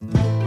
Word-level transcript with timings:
Mm-hmm. 0.00 0.37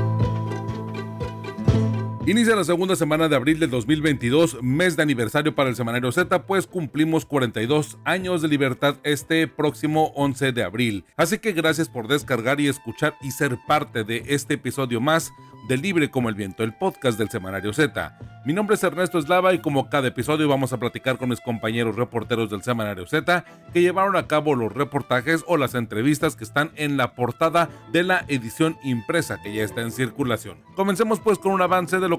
Inicia 2.32 2.56
la 2.56 2.64
segunda 2.64 2.96
semana 2.96 3.28
de 3.28 3.36
abril 3.36 3.60
de 3.60 3.68
2022, 3.68 4.64
mes 4.64 4.96
de 4.96 5.04
aniversario 5.04 5.54
para 5.54 5.68
el 5.68 5.76
Semanario 5.76 6.14
Z, 6.14 6.44
pues 6.44 6.66
cumplimos 6.66 7.26
42 7.26 7.98
años 8.06 8.42
de 8.42 8.48
libertad 8.48 8.96
este 9.04 9.50
próximo 9.50 10.14
11 10.16 10.54
de 10.54 10.64
abril. 10.64 11.04
Así 11.18 11.40
que 11.40 11.52
gracias 11.52 11.90
por 11.90 12.08
descargar 12.08 12.62
y 12.62 12.70
escuchar 12.70 13.16
y 13.20 13.32
ser 13.32 13.60
parte 13.68 14.06
de 14.06 14.24
este 14.28 14.54
episodio 14.54 15.02
más 15.02 15.34
de 15.68 15.76
Libre 15.76 16.10
como 16.10 16.30
el 16.30 16.36
Viento, 16.36 16.64
el 16.64 16.74
podcast 16.74 17.18
del 17.18 17.30
Semanario 17.30 17.74
Z. 17.74 18.18
Mi 18.46 18.54
nombre 18.54 18.76
es 18.76 18.84
Ernesto 18.84 19.20
Eslava 19.20 19.54
y 19.54 19.60
como 19.60 19.90
cada 19.90 20.08
episodio 20.08 20.48
vamos 20.48 20.74
a 20.74 20.80
platicar 20.80 21.18
con 21.18 21.30
mis 21.30 21.40
compañeros 21.42 21.96
reporteros 21.96 22.50
del 22.50 22.64
Semanario 22.64 23.06
Z 23.06 23.46
que 23.72 23.82
llevaron 23.82 24.16
a 24.16 24.28
cabo 24.28 24.56
los 24.56 24.74
reportajes 24.74 25.44
o 25.48 25.58
las 25.58 25.76
entrevistas 25.76 26.36
que 26.36 26.44
están 26.44 26.72
en 26.76 26.98
la 26.98 27.14
portada 27.14 27.70
de 27.92 28.04
la 28.04 28.26
edición 28.28 28.78
impresa 28.84 29.40
que 29.44 29.54
ya 29.54 29.64
está 29.64 29.82
en 29.82 29.92
circulación. 29.92 30.58
Comencemos 30.76 31.20
pues 31.20 31.38
con 31.38 31.52
un 31.52 31.62
avance 31.62 32.00
de 32.00 32.10
lo 32.10 32.18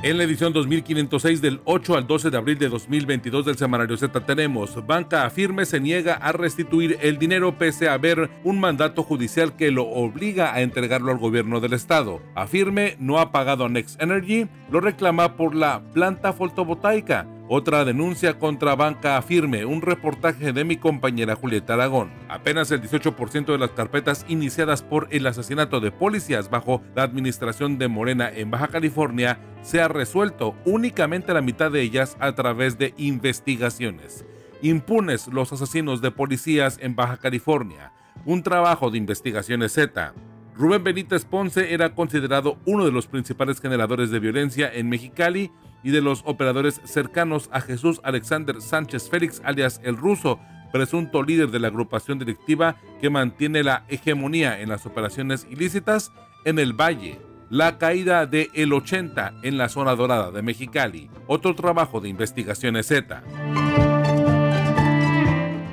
En 0.00 0.16
la 0.16 0.22
edición 0.22 0.52
2506 0.52 1.40
del 1.40 1.60
8 1.64 1.96
al 1.96 2.06
12 2.06 2.30
de 2.30 2.36
abril 2.36 2.56
de 2.56 2.68
2022 2.68 3.44
del 3.44 3.56
Semanario 3.56 3.96
Z 3.96 4.20
tenemos, 4.20 4.86
Banca 4.86 5.24
Afirme 5.24 5.66
se 5.66 5.80
niega 5.80 6.14
a 6.14 6.30
restituir 6.30 6.98
el 7.02 7.18
dinero 7.18 7.58
pese 7.58 7.88
a 7.88 7.94
haber 7.94 8.30
un 8.44 8.60
mandato 8.60 9.02
judicial 9.02 9.56
que 9.56 9.72
lo 9.72 9.88
obliga 9.88 10.54
a 10.54 10.60
entregarlo 10.60 11.10
al 11.10 11.18
gobierno 11.18 11.58
del 11.58 11.72
estado. 11.72 12.22
Afirme 12.36 12.94
no 13.00 13.18
ha 13.18 13.32
pagado 13.32 13.64
a 13.64 13.68
Next 13.68 14.00
Energy, 14.00 14.46
lo 14.70 14.80
reclama 14.80 15.36
por 15.36 15.56
la 15.56 15.82
planta 15.92 16.32
fotovoltaica. 16.32 17.26
Otra 17.50 17.86
denuncia 17.86 18.38
contra 18.38 18.76
Banca 18.76 19.16
Afirme, 19.16 19.64
un 19.64 19.80
reportaje 19.80 20.52
de 20.52 20.64
mi 20.64 20.76
compañera 20.76 21.34
Julieta 21.34 21.72
Aragón. 21.72 22.10
Apenas 22.28 22.70
el 22.70 22.82
18% 22.82 23.46
de 23.46 23.56
las 23.56 23.70
carpetas 23.70 24.26
iniciadas 24.28 24.82
por 24.82 25.08
el 25.10 25.26
asesinato 25.26 25.80
de 25.80 25.90
policías 25.90 26.50
bajo 26.50 26.82
la 26.94 27.04
administración 27.04 27.78
de 27.78 27.88
Morena 27.88 28.30
en 28.30 28.50
Baja 28.50 28.68
California 28.68 29.40
se 29.62 29.80
ha 29.80 29.88
resuelto, 29.88 30.56
únicamente 30.66 31.32
la 31.32 31.40
mitad 31.40 31.70
de 31.70 31.80
ellas 31.80 32.18
a 32.20 32.34
través 32.34 32.76
de 32.76 32.92
investigaciones. 32.98 34.26
Impunes 34.60 35.26
los 35.28 35.50
asesinos 35.50 36.02
de 36.02 36.10
policías 36.10 36.78
en 36.82 36.96
Baja 36.96 37.16
California. 37.16 37.92
Un 38.26 38.42
trabajo 38.42 38.90
de 38.90 38.98
investigaciones 38.98 39.72
Z. 39.72 40.12
Rubén 40.54 40.84
Benítez 40.84 41.24
Ponce 41.24 41.72
era 41.72 41.94
considerado 41.94 42.58
uno 42.66 42.84
de 42.84 42.92
los 42.92 43.06
principales 43.06 43.58
generadores 43.58 44.10
de 44.10 44.18
violencia 44.18 44.70
en 44.70 44.90
Mexicali 44.90 45.50
y 45.82 45.90
de 45.90 46.00
los 46.00 46.22
operadores 46.26 46.80
cercanos 46.84 47.48
a 47.52 47.60
Jesús 47.60 48.00
Alexander 48.02 48.60
Sánchez 48.60 49.08
Félix, 49.08 49.40
alias 49.44 49.80
El 49.84 49.96
Ruso, 49.96 50.38
presunto 50.72 51.22
líder 51.22 51.50
de 51.50 51.60
la 51.60 51.68
agrupación 51.68 52.18
delictiva 52.18 52.76
que 53.00 53.10
mantiene 53.10 53.62
la 53.62 53.84
hegemonía 53.88 54.60
en 54.60 54.68
las 54.68 54.86
operaciones 54.86 55.46
ilícitas 55.50 56.12
en 56.44 56.58
el 56.58 56.72
Valle. 56.72 57.20
La 57.50 57.78
caída 57.78 58.26
de 58.26 58.50
El 58.52 58.72
80 58.74 59.40
en 59.42 59.56
la 59.56 59.70
zona 59.70 59.94
dorada 59.94 60.30
de 60.30 60.42
Mexicali, 60.42 61.10
otro 61.26 61.54
trabajo 61.54 62.00
de 62.00 62.10
investigaciones 62.10 62.86
Z. 62.88 63.22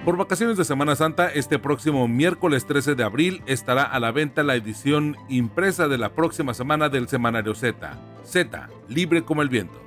Por 0.06 0.18
vacaciones 0.18 0.56
de 0.56 0.66
Semana 0.66 0.96
Santa, 0.96 1.30
este 1.30 1.58
próximo 1.58 2.08
miércoles 2.08 2.68
13 2.68 2.94
de 2.94 3.04
abril 3.04 3.42
estará 3.48 3.84
a 3.84 4.00
la 4.00 4.12
venta 4.12 4.44
la 4.44 4.56
edición 4.56 5.18
impresa 5.30 5.88
de 5.88 5.98
la 5.98 6.14
próxima 6.14 6.54
semana 6.54 6.90
del 6.90 7.08
Semanario 7.08 7.56
Z. 7.56 7.98
Z, 8.24 8.70
libre 8.88 9.24
como 9.24 9.42
el 9.42 9.50
viento. 9.50 9.85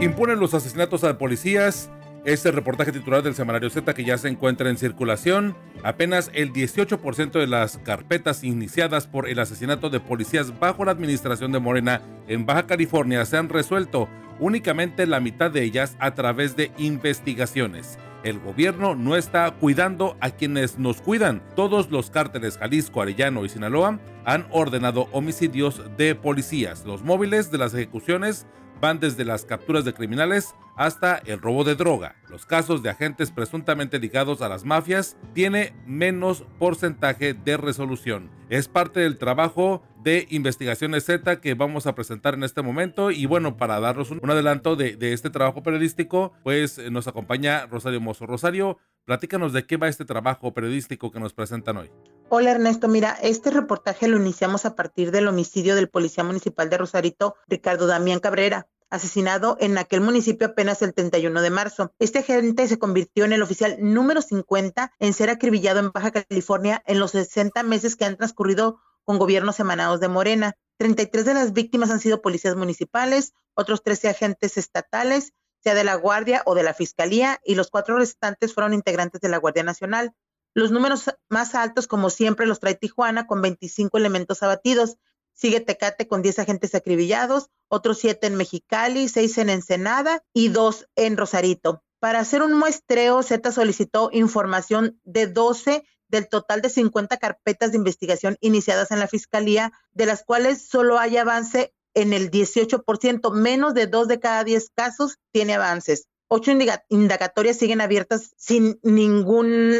Imponen 0.00 0.38
los 0.38 0.54
asesinatos 0.54 1.02
a 1.02 1.18
policías. 1.18 1.90
Este 2.24 2.52
reportaje 2.52 2.92
titular 2.92 3.24
del 3.24 3.34
Semanario 3.34 3.68
Z 3.68 3.94
que 3.94 4.04
ya 4.04 4.16
se 4.16 4.28
encuentra 4.28 4.70
en 4.70 4.78
circulación. 4.78 5.56
Apenas 5.82 6.30
el 6.34 6.52
18% 6.52 7.32
de 7.32 7.46
las 7.48 7.78
carpetas 7.78 8.44
iniciadas 8.44 9.08
por 9.08 9.28
el 9.28 9.40
asesinato 9.40 9.90
de 9.90 9.98
policías 9.98 10.56
bajo 10.60 10.84
la 10.84 10.92
administración 10.92 11.50
de 11.50 11.58
Morena 11.58 12.00
en 12.28 12.46
Baja 12.46 12.68
California 12.68 13.24
se 13.26 13.38
han 13.38 13.48
resuelto, 13.48 14.08
únicamente 14.38 15.04
la 15.04 15.18
mitad 15.18 15.50
de 15.50 15.64
ellas 15.64 15.96
a 15.98 16.14
través 16.14 16.54
de 16.54 16.70
investigaciones. 16.78 17.98
El 18.22 18.38
gobierno 18.38 18.94
no 18.94 19.16
está 19.16 19.50
cuidando 19.50 20.16
a 20.20 20.30
quienes 20.30 20.78
nos 20.78 21.00
cuidan. 21.00 21.42
Todos 21.56 21.90
los 21.90 22.10
cárteles 22.10 22.58
Jalisco, 22.58 23.02
Arellano 23.02 23.44
y 23.44 23.48
Sinaloa 23.48 23.98
han 24.24 24.46
ordenado 24.50 25.08
homicidios 25.10 25.82
de 25.96 26.14
policías. 26.14 26.84
Los 26.84 27.02
móviles 27.02 27.50
de 27.50 27.58
las 27.58 27.74
ejecuciones 27.74 28.46
van 28.80 29.00
desde 29.00 29.24
las 29.24 29.44
capturas 29.44 29.84
de 29.84 29.94
criminales 29.94 30.54
hasta 30.76 31.16
el 31.26 31.40
robo 31.40 31.64
de 31.64 31.74
droga. 31.74 32.14
Los 32.30 32.46
casos 32.46 32.82
de 32.82 32.90
agentes 32.90 33.30
presuntamente 33.32 33.98
ligados 33.98 34.42
a 34.42 34.48
las 34.48 34.64
mafias 34.64 35.16
tiene 35.34 35.74
menos 35.86 36.44
porcentaje 36.58 37.34
de 37.34 37.56
resolución. 37.56 38.30
Es 38.48 38.68
parte 38.68 39.00
del 39.00 39.18
trabajo 39.18 39.82
de 40.02 40.26
Investigaciones 40.30 41.04
Z 41.04 41.40
que 41.40 41.54
vamos 41.54 41.86
a 41.86 41.94
presentar 41.94 42.34
en 42.34 42.44
este 42.44 42.62
momento 42.62 43.10
y 43.10 43.26
bueno, 43.26 43.56
para 43.56 43.80
darnos 43.80 44.10
un, 44.10 44.30
adelanto 44.30 44.76
de, 44.76 44.96
de, 44.96 45.12
este 45.12 45.30
trabajo 45.30 45.62
periodístico, 45.62 46.32
pues 46.44 46.78
eh, 46.78 46.90
nos 46.90 47.08
acompaña 47.08 47.66
Rosario 47.66 48.00
Mozo. 48.00 48.26
Rosario, 48.26 48.78
platícanos 49.04 49.52
de 49.52 49.66
qué 49.66 49.76
va 49.76 49.88
este 49.88 50.04
trabajo 50.04 50.54
periodístico 50.54 51.10
que 51.10 51.18
nos 51.18 51.34
presentan 51.34 51.78
hoy. 51.78 51.90
Hola 52.30 52.50
Ernesto, 52.50 52.88
mira, 52.88 53.18
este 53.22 53.50
reportaje 53.50 54.06
lo 54.06 54.18
iniciamos 54.18 54.66
a 54.66 54.76
partir 54.76 55.12
del 55.12 55.28
homicidio 55.28 55.74
del 55.74 55.88
policía 55.88 56.24
municipal 56.24 56.68
de 56.68 56.76
Rosarito, 56.76 57.36
Ricardo 57.46 57.86
Damián 57.86 58.20
Cabrera, 58.20 58.68
asesinado 58.90 59.56
en 59.60 59.78
aquel 59.78 60.02
municipio 60.02 60.48
apenas 60.48 60.82
el 60.82 60.92
31 60.92 61.40
de 61.40 61.48
marzo. 61.48 61.94
Este 61.98 62.18
agente 62.18 62.68
se 62.68 62.78
convirtió 62.78 63.24
en 63.24 63.32
el 63.32 63.40
oficial 63.40 63.78
número 63.80 64.20
50 64.20 64.92
en 64.98 65.14
ser 65.14 65.30
acribillado 65.30 65.80
en 65.80 65.90
Baja 65.90 66.10
California 66.10 66.82
en 66.86 67.00
los 67.00 67.12
60 67.12 67.62
meses 67.62 67.96
que 67.96 68.04
han 68.04 68.18
transcurrido 68.18 68.78
con 69.04 69.18
gobiernos 69.18 69.58
emanados 69.58 69.98
de 69.98 70.08
Morena. 70.08 70.54
33 70.76 71.24
de 71.24 71.32
las 71.32 71.54
víctimas 71.54 71.90
han 71.90 72.00
sido 72.00 72.20
policías 72.20 72.56
municipales, 72.56 73.32
otros 73.54 73.82
13 73.82 74.10
agentes 74.10 74.58
estatales, 74.58 75.32
sea 75.60 75.72
de 75.72 75.82
la 75.82 75.94
Guardia 75.94 76.42
o 76.44 76.54
de 76.54 76.62
la 76.62 76.74
Fiscalía, 76.74 77.40
y 77.42 77.54
los 77.54 77.70
cuatro 77.70 77.96
restantes 77.96 78.52
fueron 78.52 78.74
integrantes 78.74 79.22
de 79.22 79.30
la 79.30 79.38
Guardia 79.38 79.62
Nacional. 79.62 80.12
Los 80.58 80.72
números 80.72 81.04
más 81.28 81.54
altos, 81.54 81.86
como 81.86 82.10
siempre, 82.10 82.44
los 82.44 82.58
trae 82.58 82.74
Tijuana 82.74 83.28
con 83.28 83.40
25 83.40 83.96
elementos 83.96 84.42
abatidos. 84.42 84.96
Sigue 85.32 85.60
Tecate 85.60 86.08
con 86.08 86.20
10 86.20 86.40
agentes 86.40 86.74
acribillados, 86.74 87.46
otros 87.68 87.98
7 87.98 88.26
en 88.26 88.34
Mexicali, 88.34 89.08
6 89.08 89.38
en 89.38 89.50
Ensenada 89.50 90.24
y 90.32 90.48
2 90.48 90.88
en 90.96 91.16
Rosarito. 91.16 91.84
Para 92.00 92.18
hacer 92.18 92.42
un 92.42 92.54
muestreo, 92.54 93.22
Z 93.22 93.52
solicitó 93.52 94.10
información 94.12 95.00
de 95.04 95.28
12 95.28 95.84
del 96.08 96.28
total 96.28 96.60
de 96.60 96.70
50 96.70 97.18
carpetas 97.18 97.70
de 97.70 97.78
investigación 97.78 98.36
iniciadas 98.40 98.90
en 98.90 98.98
la 98.98 99.06
Fiscalía, 99.06 99.70
de 99.92 100.06
las 100.06 100.24
cuales 100.24 100.66
solo 100.66 100.98
hay 100.98 101.18
avance 101.18 101.72
en 101.94 102.12
el 102.12 102.32
18%, 102.32 103.32
menos 103.32 103.74
de 103.74 103.86
2 103.86 104.08
de 104.08 104.18
cada 104.18 104.42
10 104.42 104.70
casos 104.74 105.18
tiene 105.30 105.54
avances 105.54 106.08
ocho 106.28 106.52
indagatorias 106.88 107.56
siguen 107.56 107.80
abiertas 107.80 108.32
sin 108.36 108.78
ningún, 108.82 109.72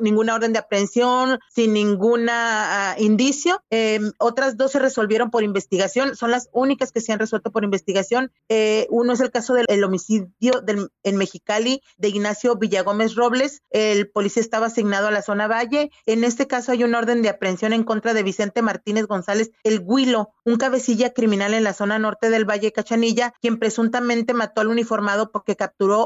ninguna 0.00 0.34
orden 0.34 0.52
de 0.52 0.60
aprehensión, 0.60 1.38
sin 1.54 1.72
ningún 1.72 2.28
ah, 2.30 2.94
indicio. 2.98 3.62
Em, 3.70 4.12
otras 4.18 4.56
dos 4.56 4.72
se 4.72 4.78
resolvieron 4.78 5.30
por 5.30 5.42
investigación, 5.42 6.16
son 6.16 6.30
las 6.30 6.48
únicas 6.52 6.92
que 6.92 7.00
se 7.00 7.12
han 7.12 7.18
resuelto 7.18 7.50
por 7.50 7.64
investigación. 7.64 8.32
Eh, 8.48 8.86
uno 8.90 9.12
es 9.12 9.20
el 9.20 9.30
caso 9.30 9.54
del 9.54 9.84
homicidio 9.84 10.60
del, 10.62 10.90
en 11.02 11.16
Mexicali 11.16 11.82
de 11.98 12.08
Ignacio 12.08 12.56
Villagómez 12.56 13.14
Robles. 13.14 13.62
El 13.70 14.08
policía 14.10 14.42
estaba 14.42 14.66
asignado 14.66 15.08
a 15.08 15.10
la 15.10 15.22
zona 15.22 15.48
Valle. 15.48 15.90
En 16.06 16.24
este 16.24 16.46
caso 16.46 16.72
hay 16.72 16.84
una 16.84 16.98
orden 16.98 17.22
de 17.22 17.28
aprehensión 17.28 17.72
en 17.72 17.84
contra 17.84 18.14
de 18.14 18.22
Vicente 18.22 18.62
Martínez 18.62 19.06
González, 19.06 19.50
el 19.64 19.82
Huilo, 19.84 20.30
un 20.44 20.56
cabecilla 20.56 21.12
criminal 21.12 21.54
en 21.54 21.64
la 21.64 21.74
zona 21.74 21.98
norte 21.98 22.30
del 22.30 22.48
Valle 22.48 22.72
Cachanilla, 22.72 23.34
quien 23.40 23.58
presuntamente 23.58 24.34
mató 24.34 24.60
al 24.60 24.68
uniformado 24.68 25.30
porque 25.30 25.56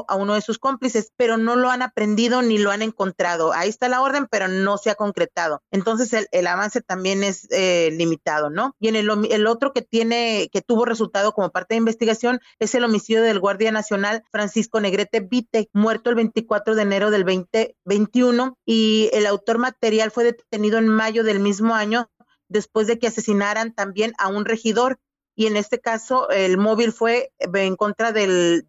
a 0.07 0.15
uno 0.15 0.35
de 0.35 0.41
sus 0.41 0.57
cómplices, 0.57 1.11
pero 1.17 1.37
no 1.37 1.55
lo 1.55 1.69
han 1.69 1.81
aprendido 1.81 2.41
ni 2.41 2.57
lo 2.57 2.71
han 2.71 2.81
encontrado. 2.81 3.51
Ahí 3.53 3.69
está 3.69 3.89
la 3.89 4.01
orden, 4.01 4.27
pero 4.29 4.47
no 4.47 4.77
se 4.77 4.89
ha 4.89 4.95
concretado. 4.95 5.61
Entonces 5.71 6.27
el, 6.31 6.47
avance 6.47 6.81
también 6.81 7.23
es 7.23 7.47
eh, 7.51 7.89
limitado, 7.91 8.49
¿no? 8.49 8.75
Y 8.79 8.87
en 8.87 8.95
el, 8.95 9.09
el 9.29 9.47
otro 9.47 9.73
que 9.73 9.81
tiene, 9.81 10.49
que 10.51 10.61
tuvo 10.61 10.85
resultado 10.85 11.33
como 11.33 11.51
parte 11.51 11.75
de 11.75 11.79
investigación 11.79 12.39
es 12.59 12.73
el 12.75 12.83
homicidio 12.83 13.21
del 13.21 13.39
Guardia 13.39 13.71
Nacional 13.71 14.23
Francisco 14.31 14.79
Negrete 14.79 15.19
Vite, 15.19 15.69
muerto 15.73 16.09
el 16.09 16.15
24 16.15 16.75
de 16.75 16.81
enero 16.81 17.11
del 17.11 17.25
2021 17.25 18.57
y 18.65 19.09
el 19.13 19.25
autor 19.25 19.57
material 19.57 20.11
fue 20.11 20.23
detenido 20.23 20.77
en 20.77 20.87
mayo 20.87 21.23
del 21.23 21.39
mismo 21.39 21.75
año 21.75 22.09
después 22.47 22.87
de 22.87 22.99
que 22.99 23.07
asesinaran 23.07 23.73
también 23.73 24.13
a 24.17 24.27
un 24.27 24.45
regidor 24.45 24.99
y 25.35 25.47
en 25.47 25.57
este 25.57 25.79
caso 25.79 26.29
el 26.29 26.57
móvil 26.57 26.91
fue 26.93 27.31
en 27.39 27.75
contra 27.75 28.11
del, 28.11 28.65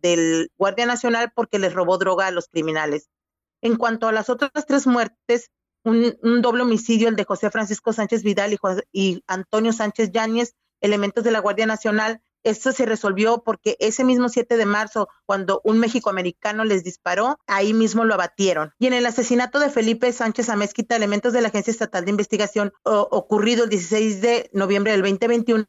Guardia 0.59 0.87
Nacional 0.87 1.33
porque 1.35 1.59
les 1.59 1.73
robó 1.73 1.99
droga 1.99 2.27
a 2.27 2.31
los 2.31 2.49
criminales. 2.49 3.09
En 3.63 3.77
cuanto 3.77 4.09
a 4.09 4.13
las 4.13 4.29
otras 4.29 4.67
tres 4.67 4.87
muertes, 4.87 5.51
un, 5.85 6.43
doble 6.43 6.63
homicidio, 6.63 7.09
el 7.09 7.17
de 7.17 7.25
José 7.25 7.51
Francisco 7.51 7.93
Sánchez 7.93 8.23
Vidal 8.23 8.53
y, 8.53 8.59
y 8.93 9.25
Antonio 9.27 9.73
Sánchez 9.73 10.11
Yáñez, 10.11 10.55
elementos 10.81 11.25
de 11.25 11.31
la 11.31 11.39
Guardia 11.39 11.67
Nacional, 11.67 12.21
esto 12.47 12.71
se 12.71 12.87
resolvió 12.87 13.43
porque 13.43 13.77
ese 13.81 14.05
mismo 14.05 14.29
7 14.29 14.57
de 14.57 14.67
marzo, 14.67 15.09
cuando 15.27 15.61
un 15.65 15.81
mexicoamericano 15.81 16.65
les 16.65 16.85
disparó, 16.85 17.41
ahí 17.49 17.75
mismo 17.75 18.05
lo 18.05 18.15
abatieron. 18.15 18.73
Y 18.79 18.87
en 18.87 18.93
el 18.93 19.05
asesinato 19.05 19.59
de 19.59 19.69
Felipe 19.69 20.12
Sánchez 20.12 20.49
Amezquita, 20.49 20.95
elementos 20.95 21.33
de 21.33 21.41
la 21.41 21.49
Agencia 21.49 21.73
Estatal 21.73 22.05
de 22.05 22.12
Investigación, 22.12 22.73
ocurrido 22.85 23.65
el 23.65 23.71
16 23.71 24.21
de 24.21 24.51
noviembre 24.53 24.93
del 24.93 25.03
2021, 25.03 25.65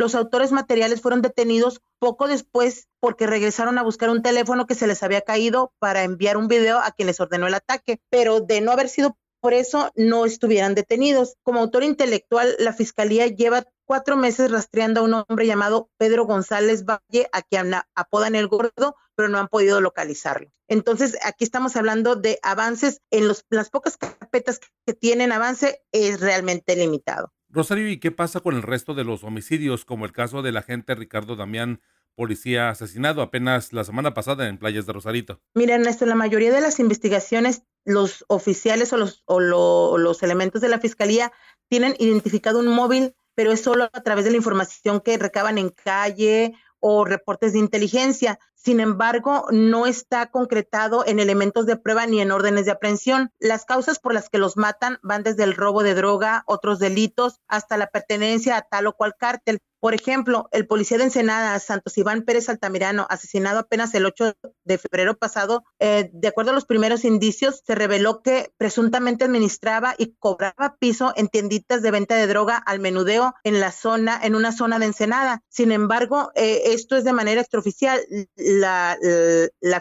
los 0.00 0.14
autores 0.14 0.50
materiales 0.50 1.02
fueron 1.02 1.20
detenidos 1.20 1.82
poco 1.98 2.26
después 2.26 2.88
porque 3.00 3.26
regresaron 3.26 3.76
a 3.76 3.82
buscar 3.82 4.08
un 4.08 4.22
teléfono 4.22 4.66
que 4.66 4.74
se 4.74 4.86
les 4.86 5.02
había 5.02 5.20
caído 5.20 5.74
para 5.78 6.04
enviar 6.04 6.38
un 6.38 6.48
video 6.48 6.78
a 6.78 6.90
quien 6.90 7.06
les 7.06 7.20
ordenó 7.20 7.46
el 7.46 7.52
ataque, 7.52 8.00
pero 8.08 8.40
de 8.40 8.62
no 8.62 8.72
haber 8.72 8.88
sido 8.88 9.18
por 9.42 9.52
eso 9.52 9.92
no 9.96 10.24
estuvieran 10.24 10.74
detenidos. 10.74 11.36
Como 11.42 11.60
autor 11.60 11.84
intelectual, 11.84 12.56
la 12.58 12.72
Fiscalía 12.72 13.26
lleva 13.26 13.66
cuatro 13.84 14.16
meses 14.16 14.50
rastreando 14.50 15.00
a 15.00 15.04
un 15.04 15.12
hombre 15.12 15.46
llamado 15.46 15.90
Pedro 15.98 16.24
González 16.24 16.86
Valle, 16.86 17.28
a 17.32 17.42
quien 17.42 17.74
apodan 17.94 18.34
el 18.34 18.48
gordo, 18.48 18.96
pero 19.14 19.28
no 19.28 19.38
han 19.38 19.48
podido 19.48 19.82
localizarlo. 19.82 20.50
Entonces, 20.66 21.18
aquí 21.22 21.44
estamos 21.44 21.76
hablando 21.76 22.16
de 22.16 22.38
avances 22.42 23.02
en 23.10 23.28
los, 23.28 23.44
las 23.50 23.68
pocas 23.68 23.98
carpetas 23.98 24.60
que 24.86 24.94
tienen 24.94 25.30
avance, 25.30 25.82
es 25.92 26.20
realmente 26.20 26.74
limitado. 26.74 27.32
Rosario, 27.52 27.88
¿y 27.90 27.98
qué 27.98 28.12
pasa 28.12 28.40
con 28.40 28.54
el 28.54 28.62
resto 28.62 28.94
de 28.94 29.04
los 29.04 29.24
homicidios, 29.24 29.84
como 29.84 30.04
el 30.04 30.12
caso 30.12 30.40
del 30.42 30.56
agente 30.56 30.94
Ricardo 30.94 31.34
Damián, 31.34 31.80
policía 32.14 32.68
asesinado 32.68 33.22
apenas 33.22 33.72
la 33.72 33.82
semana 33.82 34.14
pasada 34.14 34.48
en 34.48 34.58
playas 34.58 34.86
de 34.86 34.92
Rosarito? 34.92 35.40
Mira, 35.54 35.74
Ernesto, 35.74 36.06
la 36.06 36.14
mayoría 36.14 36.52
de 36.52 36.60
las 36.60 36.78
investigaciones, 36.78 37.64
los 37.84 38.24
oficiales 38.28 38.92
o 38.92 38.98
los, 38.98 39.22
o 39.26 39.98
los 39.98 40.22
elementos 40.22 40.60
de 40.60 40.68
la 40.68 40.78
fiscalía 40.78 41.32
tienen 41.68 41.96
identificado 41.98 42.60
un 42.60 42.68
móvil, 42.68 43.16
pero 43.34 43.50
es 43.50 43.62
solo 43.62 43.88
a 43.92 44.02
través 44.02 44.24
de 44.24 44.30
la 44.30 44.36
información 44.36 45.00
que 45.00 45.18
recaban 45.18 45.58
en 45.58 45.70
calle 45.70 46.54
o 46.80 47.04
reportes 47.04 47.52
de 47.52 47.58
inteligencia. 47.58 48.38
Sin 48.54 48.80
embargo, 48.80 49.46
no 49.50 49.86
está 49.86 50.30
concretado 50.30 51.06
en 51.06 51.20
elementos 51.20 51.66
de 51.66 51.76
prueba 51.76 52.06
ni 52.06 52.20
en 52.20 52.30
órdenes 52.30 52.64
de 52.66 52.72
aprehensión. 52.72 53.30
Las 53.38 53.64
causas 53.64 53.98
por 53.98 54.12
las 54.12 54.28
que 54.28 54.38
los 54.38 54.56
matan 54.56 54.98
van 55.02 55.22
desde 55.22 55.44
el 55.44 55.54
robo 55.54 55.82
de 55.82 55.94
droga, 55.94 56.42
otros 56.46 56.78
delitos, 56.78 57.40
hasta 57.46 57.76
la 57.76 57.86
pertenencia 57.86 58.56
a 58.56 58.62
tal 58.62 58.86
o 58.86 58.94
cual 58.94 59.14
cártel. 59.18 59.60
Por 59.80 59.94
ejemplo, 59.94 60.48
el 60.52 60.66
policía 60.66 60.98
de 60.98 61.04
Ensenada, 61.04 61.58
Santos 61.58 61.96
Iván 61.96 62.22
Pérez 62.22 62.50
Altamirano, 62.50 63.06
asesinado 63.08 63.60
apenas 63.60 63.94
el 63.94 64.04
8 64.04 64.34
de 64.64 64.78
febrero 64.78 65.16
pasado, 65.16 65.64
eh, 65.78 66.10
de 66.12 66.28
acuerdo 66.28 66.50
a 66.50 66.54
los 66.54 66.66
primeros 66.66 67.06
indicios, 67.06 67.62
se 67.66 67.74
reveló 67.74 68.20
que 68.22 68.52
presuntamente 68.58 69.24
administraba 69.24 69.94
y 69.96 70.14
cobraba 70.18 70.76
piso 70.78 71.14
en 71.16 71.28
tienditas 71.28 71.80
de 71.80 71.90
venta 71.90 72.14
de 72.16 72.26
droga 72.26 72.58
al 72.58 72.78
menudeo 72.78 73.34
en 73.42 73.58
la 73.58 73.72
zona, 73.72 74.20
en 74.22 74.34
una 74.34 74.52
zona 74.52 74.78
de 74.78 74.86
Ensenada. 74.86 75.42
Sin 75.48 75.72
embargo, 75.72 76.30
eh, 76.34 76.62
esto 76.66 76.96
es 76.96 77.04
de 77.04 77.14
manera 77.14 77.40
extraoficial. 77.40 78.00
La, 78.36 78.98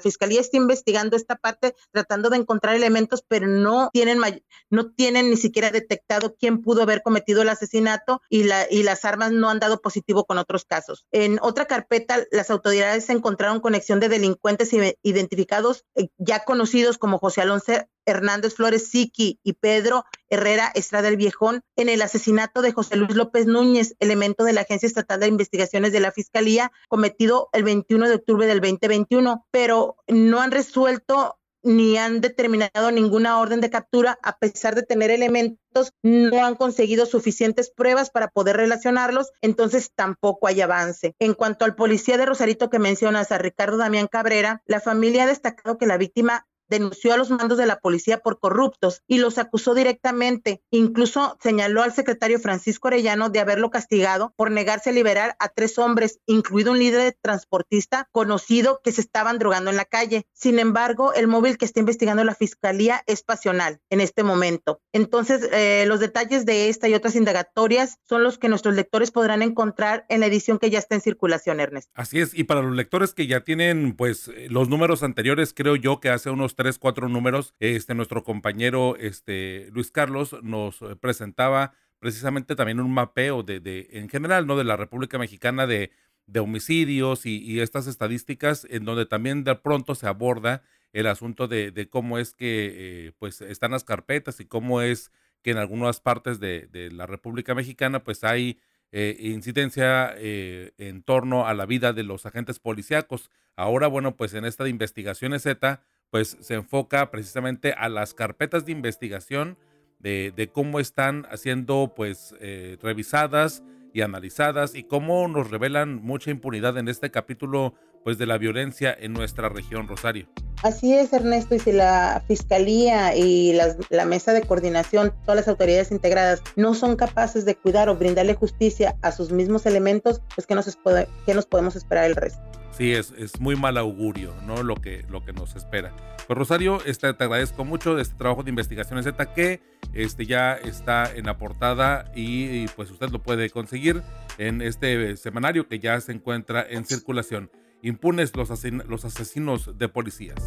fiscalía 0.01 0.39
está 0.39 0.55
investigando 0.55 1.17
esta 1.17 1.35
parte, 1.35 1.75
tratando 1.91 2.29
de 2.29 2.37
encontrar 2.37 2.73
elementos, 2.73 3.21
pero 3.27 3.47
no 3.47 3.89
tienen, 3.91 4.21
no 4.69 4.91
tienen 4.91 5.29
ni 5.29 5.35
siquiera 5.35 5.71
detectado 5.71 6.35
quién 6.39 6.61
pudo 6.61 6.83
haber 6.83 7.01
cometido 7.01 7.41
el 7.41 7.49
asesinato 7.49 8.21
y, 8.29 8.43
la, 8.43 8.65
y 8.69 8.83
las 8.83 9.03
armas 9.03 9.33
no 9.33 9.49
han 9.49 9.59
dado 9.59 9.81
positivo 9.89 10.25
con 10.25 10.38
otros 10.38 10.65
casos. 10.65 11.07
En 11.12 11.39
otra 11.41 11.65
carpeta, 11.65 12.19
las 12.30 12.51
autoridades 12.51 13.09
encontraron 13.09 13.59
conexión 13.59 14.00
de 14.00 14.07
delincuentes 14.07 14.71
identificados 15.01 15.83
eh, 15.95 16.09
ya 16.18 16.44
conocidos 16.44 17.00
como 17.00 17.18
José 17.18 17.41
Alonso 17.41 17.74
Hernández 18.06 18.53
Flores 18.53 18.88
Siki 18.88 19.39
y 19.44 19.53
Pedro 19.53 20.06
Herrera 20.30 20.71
Estrada 20.75 21.07
el 21.07 21.18
Viejón 21.18 21.62
en 21.75 21.89
el 21.89 22.03
asesinato 22.03 22.62
de 22.62 22.71
José 22.71 22.97
Luis 22.97 23.15
López 23.15 23.47
Núñez, 23.47 23.95
elemento 24.00 24.44
de 24.44 24.53
la 24.53 24.62
Agencia 24.62 24.86
Estatal 24.86 25.19
de 25.19 25.27
Investigaciones 25.27 25.92
de 25.92 26.00
la 26.00 26.12
Fiscalía, 26.12 26.71
cometido 26.88 27.50
el 27.51 27.63
21 27.63 28.09
de 28.09 28.15
octubre 28.15 28.45
del 28.45 28.62
2021, 28.62 29.47
pero 29.50 29.97
no 30.07 30.39
han 30.39 30.51
resuelto 30.51 31.38
ni 31.63 31.97
han 31.97 32.21
determinado 32.21 32.91
ninguna 32.91 33.39
orden 33.39 33.61
de 33.61 33.69
captura, 33.69 34.17
a 34.23 34.38
pesar 34.38 34.75
de 34.75 34.83
tener 34.83 35.11
elementos, 35.11 35.94
no 36.01 36.45
han 36.45 36.56
conseguido 36.56 37.06
suficientes 37.06 37.69
pruebas 37.69 38.09
para 38.09 38.29
poder 38.29 38.57
relacionarlos, 38.57 39.31
entonces 39.41 39.91
tampoco 39.94 40.47
hay 40.47 40.61
avance. 40.61 41.15
En 41.19 41.33
cuanto 41.33 41.65
al 41.65 41.75
policía 41.75 42.17
de 42.17 42.25
Rosarito 42.25 42.69
que 42.69 42.79
mencionas, 42.79 43.31
a 43.31 43.38
Ricardo 43.38 43.77
Damián 43.77 44.07
Cabrera, 44.07 44.61
la 44.65 44.79
familia 44.79 45.23
ha 45.23 45.27
destacado 45.27 45.77
que 45.77 45.85
la 45.85 45.97
víctima 45.97 46.47
denunció 46.69 47.13
a 47.13 47.18
los 47.18 47.30
mandos 47.30 47.57
de 47.57 47.66
la 47.66 47.80
policía 47.80 48.19
por 48.19 48.39
corruptos 48.39 49.04
y 49.07 49.18
los 49.18 49.38
acusó 49.38 49.74
directamente. 49.74 50.62
Incluso 50.71 51.38
señaló 51.42 51.81
al 51.81 51.94
secretario 51.94 52.39
Francisco 52.39 52.88
Arellano 52.88 53.30
de 53.30 53.39
haberlo 53.39 53.69
castigado 53.69 54.33
por 54.36 54.51
negarse 54.51 54.92
a 54.92 54.94
liberar 54.94 55.36
a 55.39 55.50
tres 55.50 55.77
hombres, 55.77 56.19
incluido 56.25 56.71
un 56.71 56.80
líder 56.80 57.18
transportista 57.21 58.07
conocido 58.12 58.81
que 58.83 58.92
se 58.92 59.01
estaban 59.01 59.39
drogando 59.39 59.69
en 59.69 59.77
la 59.77 59.86
calle. 59.86 60.25
Sin 60.33 60.60
embargo, 60.60 61.13
el 61.13 61.27
móvil 61.27 61.57
que 61.57 61.66
está 61.66 61.80
investigando 61.80 62.24
la 62.24 62.36
fiscalía 62.36 63.04
es 63.07 63.24
pasional 63.24 63.80
en 63.89 64.01
este 64.01 64.24
momento. 64.24 64.81
Entonces, 64.94 65.48
eh, 65.51 65.86
los 65.88 66.00
detalles 66.00 66.45
de 66.45 66.69
esta 66.69 66.88
y 66.88 66.94
otras 66.94 67.16
indagatorias 67.16 67.98
son 68.07 68.24
los 68.24 68.38
que 68.38 68.50
nuestros 68.50 68.75
lectores 68.75 69.12
podrán 69.12 69.42
encontrar 69.42 70.06
en 70.10 70.19
la 70.19 70.27
edición 70.27 70.60
que 70.60 70.69
ya 70.69 70.80
está 70.80 70.95
en 70.95 71.01
circulación, 71.01 71.60
Ernest. 71.60 71.89
Así 71.94 72.19
es, 72.19 72.33
y 72.33 72.44
para 72.44 72.62
los 72.62 72.75
lectores 72.75 73.13
que 73.13 73.27
ya 73.27 73.42
tienen 73.42 73.95
pues 73.95 74.31
los 74.50 74.69
números 74.69 75.04
anteriores, 75.04 75.54
creo 75.54 75.75
yo 75.75 76.00
que 76.00 76.10
hace 76.10 76.30
unos 76.30 76.56
tres, 76.59 76.77
cuatro 76.77 77.07
números, 77.07 77.56
este, 77.61 77.95
nuestro 77.95 78.25
compañero 78.25 78.97
este, 78.97 79.69
Luis 79.71 79.91
Carlos 79.91 80.35
nos 80.44 80.81
eh, 80.81 80.97
presentaba 81.00 81.71
precisamente 82.00 82.53
también 82.53 82.81
un 82.81 82.94
mapeo 82.94 83.44
de, 83.44 83.61
de 83.61 83.88
en 83.91 84.09
general, 84.09 84.45
¿no? 84.45 84.57
De 84.57 84.65
la 84.65 84.75
República 84.75 85.17
Mexicana 85.17 85.67
de, 85.67 85.91
de 86.25 86.41
homicidios 86.41 87.25
y, 87.25 87.61
estas 87.61 87.88
estadísticas 87.88 88.67
en 88.69 88.83
donde 88.83 89.06
también 89.06 89.45
de 89.45 89.56
pronto 89.56 89.95
se 89.95 90.07
aborda 90.07 90.61
el 90.91 91.07
asunto 91.07 91.47
de, 91.47 91.71
de 91.71 91.89
cómo 91.89 92.17
es 92.17 92.33
que 92.33 93.07
eh, 93.07 93.11
pues 93.19 93.39
están 93.39 93.71
las 93.71 93.85
carpetas 93.85 94.41
y 94.41 94.45
cómo 94.45 94.81
es 94.81 95.13
que 95.41 95.51
en 95.51 95.59
algunas 95.59 96.01
partes 96.01 96.41
de, 96.41 96.67
de 96.67 96.91
la 96.91 97.06
República 97.06 97.56
Mexicana 97.56 98.03
pues 98.03 98.25
hay 98.25 98.59
eh, 98.91 99.15
incidencia 99.17 100.13
en 100.17 101.03
torno 101.03 101.47
a 101.47 101.53
la 101.53 101.65
vida 101.65 101.94
de 101.94 102.03
los 102.03 102.25
agentes 102.25 102.59
policíacos. 102.59 103.29
Ahora, 103.56 103.88
bueno, 103.88 104.17
pues 104.17 104.33
en 104.33 104.44
esta 104.44 104.65
de 104.65 104.71
investigaciones 104.71 105.44
Z, 105.44 105.81
pues 106.11 106.38
se 106.39 106.56
enfoca 106.56 107.11
precisamente 107.11 107.73
a 107.73 107.89
las 107.89 108.13
carpetas 108.13 108.66
de 108.66 108.71
investigación 108.71 109.57
de, 109.99 110.49
cómo 110.54 110.80
están 110.80 111.28
haciendo 111.30 111.94
pues 111.95 112.33
eh, 112.39 112.78
revisadas 112.81 113.63
y 113.94 114.01
analizadas 114.01 114.75
y 114.75 114.83
cómo 114.83 115.28
nos 115.28 115.49
revelan 115.49 116.01
mucha 116.01 116.31
impunidad 116.31 116.78
en 116.78 116.87
este 116.87 117.11
capítulo 117.11 117.73
pues 118.04 118.18
de 118.18 118.25
la 118.25 118.37
violencia 118.37 118.95
en 118.97 119.13
nuestra 119.13 119.49
región 119.49 119.87
Rosario. 119.87 120.28
Así 120.63 120.94
es, 120.94 121.13
Ernesto, 121.13 121.56
y 121.56 121.59
si 121.59 121.71
la 121.71 122.23
Fiscalía 122.28 123.16
y 123.16 123.57
la 123.89 124.06
mesa 124.06 124.33
de 124.33 124.42
coordinación, 124.42 125.13
todas 125.23 125.37
las 125.37 125.47
autoridades 125.47 125.92
integradas, 125.92 126.42
no 126.56 126.73
son 126.73 126.95
capaces 126.95 127.45
de 127.45 127.56
cuidar 127.56 127.87
o 127.89 127.95
brindarle 127.95 128.35
justicia 128.35 128.97
a 129.01 129.11
sus 129.11 129.31
mismos 129.31 129.66
elementos, 129.66 130.21
pues 130.35 130.47
¿qué 130.47 130.56
nos, 130.56 130.78
qué 131.25 131.33
nos 131.33 131.45
podemos 131.45 131.75
esperar 131.75 132.06
el 132.06 132.16
resto? 132.16 132.42
Sí, 132.71 132.94
es, 132.94 133.11
es 133.18 133.40
muy 133.40 133.56
mal 133.56 133.78
augurio, 133.78 134.33
¿no? 134.45 134.64
Lo 134.64 134.76
que, 134.76 135.06
lo 135.09 135.23
que 135.23 135.33
nos 135.33 135.56
espera. 135.56 135.94
Pues 136.28 136.38
Rosario, 136.38 136.80
este, 136.85 137.11
te 137.14 137.23
agradezco 137.23 137.66
mucho 137.66 137.95
de 137.95 138.04
este 138.04 138.16
trabajo 138.16 138.44
de 138.44 138.52
investigación 138.52 139.02
Z 139.02 139.33
que 139.33 139.61
este, 139.94 140.26
ya 140.26 140.54
está 140.54 141.11
en 141.11 141.26
la 141.26 141.38
portada 141.38 142.11
y, 142.16 142.68
pues 142.69 142.92
usted 142.92 143.09
lo 143.09 143.23
puede 143.23 143.49
conseguir 143.49 144.04
en 144.38 144.61
este 144.61 145.18
semanario 145.18 145.68
que 145.68 145.80
ya 145.80 145.99
se 146.02 146.11
encuentra 146.11 146.64
en 146.69 146.85
circulación. 146.85 147.49
Impunes 147.81 148.35
los, 148.35 148.49
los 148.88 149.06
asesinos 149.06 149.78
de 149.78 149.90
policías. 149.90 150.38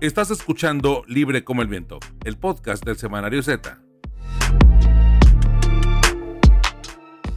Estás 0.00 0.30
escuchando 0.30 1.04
Libre 1.06 1.44
como 1.44 1.62
el 1.62 1.68
Viento, 1.68 1.98
el 2.24 2.38
podcast 2.38 2.84
del 2.84 2.96
Semanario 2.96 3.42
Z. 3.42 3.78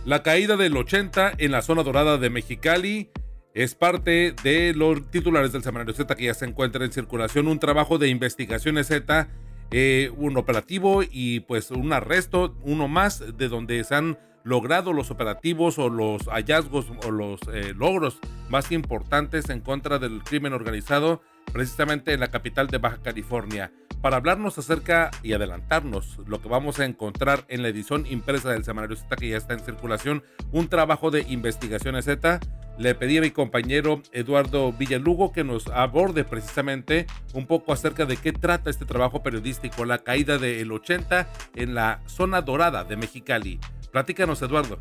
La 0.07 0.23
caída 0.23 0.55
del 0.55 0.77
80 0.77 1.33
en 1.37 1.51
la 1.51 1.61
zona 1.61 1.83
dorada 1.83 2.17
de 2.17 2.29
Mexicali 2.29 3.11
es 3.53 3.75
parte 3.75 4.33
de 4.41 4.73
los 4.73 5.11
titulares 5.11 5.51
del 5.51 5.63
Semanario 5.63 5.93
Z 5.93 6.15
que 6.15 6.23
ya 6.23 6.33
se 6.33 6.45
encuentra 6.45 6.85
en 6.85 6.93
circulación. 6.93 7.49
Un 7.49 7.59
trabajo 7.59 7.97
de 7.97 8.07
investigaciones 8.07 8.87
Z, 8.87 9.27
eh, 9.69 10.09
un 10.15 10.37
operativo 10.37 11.03
y 11.03 11.41
pues 11.41 11.71
un 11.71 11.91
arresto, 11.91 12.55
uno 12.61 12.87
más, 12.87 13.21
de 13.37 13.49
donde 13.49 13.83
se 13.83 13.95
han 13.95 14.17
logrado 14.45 14.93
los 14.93 15.11
operativos 15.11 15.77
o 15.77 15.89
los 15.89 16.23
hallazgos 16.29 16.85
o 17.05 17.11
los 17.11 17.41
eh, 17.51 17.73
logros 17.75 18.21
más 18.47 18.71
importantes 18.71 19.49
en 19.49 19.59
contra 19.59 19.99
del 19.99 20.23
crimen 20.23 20.53
organizado 20.53 21.21
precisamente 21.51 22.13
en 22.13 22.19
la 22.19 22.31
capital 22.31 22.67
de 22.67 22.77
Baja 22.77 23.01
California, 23.01 23.71
para 24.01 24.17
hablarnos 24.17 24.57
acerca 24.57 25.11
y 25.23 25.33
adelantarnos 25.33 26.19
lo 26.27 26.41
que 26.41 26.49
vamos 26.49 26.79
a 26.79 26.85
encontrar 26.85 27.45
en 27.47 27.63
la 27.63 27.69
edición 27.69 28.05
impresa 28.07 28.51
del 28.51 28.63
Semanario 28.63 28.95
Z 28.95 29.15
que 29.15 29.29
ya 29.29 29.37
está 29.37 29.53
en 29.53 29.59
circulación, 29.59 30.23
un 30.51 30.67
trabajo 30.67 31.11
de 31.11 31.25
investigaciones 31.27 32.05
Z. 32.05 32.39
Le 32.77 32.93
pedí 32.93 33.17
a 33.17 33.21
mi 33.21 33.31
compañero 33.31 34.03
Eduardo 34.11 34.71
Villalugo 34.71 35.33
que 35.33 35.43
nos 35.43 35.67
aborde 35.67 36.23
precisamente 36.23 37.07
un 37.33 37.47
poco 37.47 37.73
acerca 37.73 38.05
de 38.05 38.17
qué 38.17 38.31
trata 38.33 38.69
este 38.69 38.85
trabajo 38.85 39.23
periodístico, 39.23 39.83
la 39.83 39.97
caída 39.97 40.37
del 40.37 40.71
80 40.71 41.27
en 41.55 41.73
la 41.73 42.01
zona 42.05 42.41
dorada 42.41 42.83
de 42.83 42.97
Mexicali. 42.97 43.59
Platícanos, 43.91 44.41
Eduardo. 44.43 44.79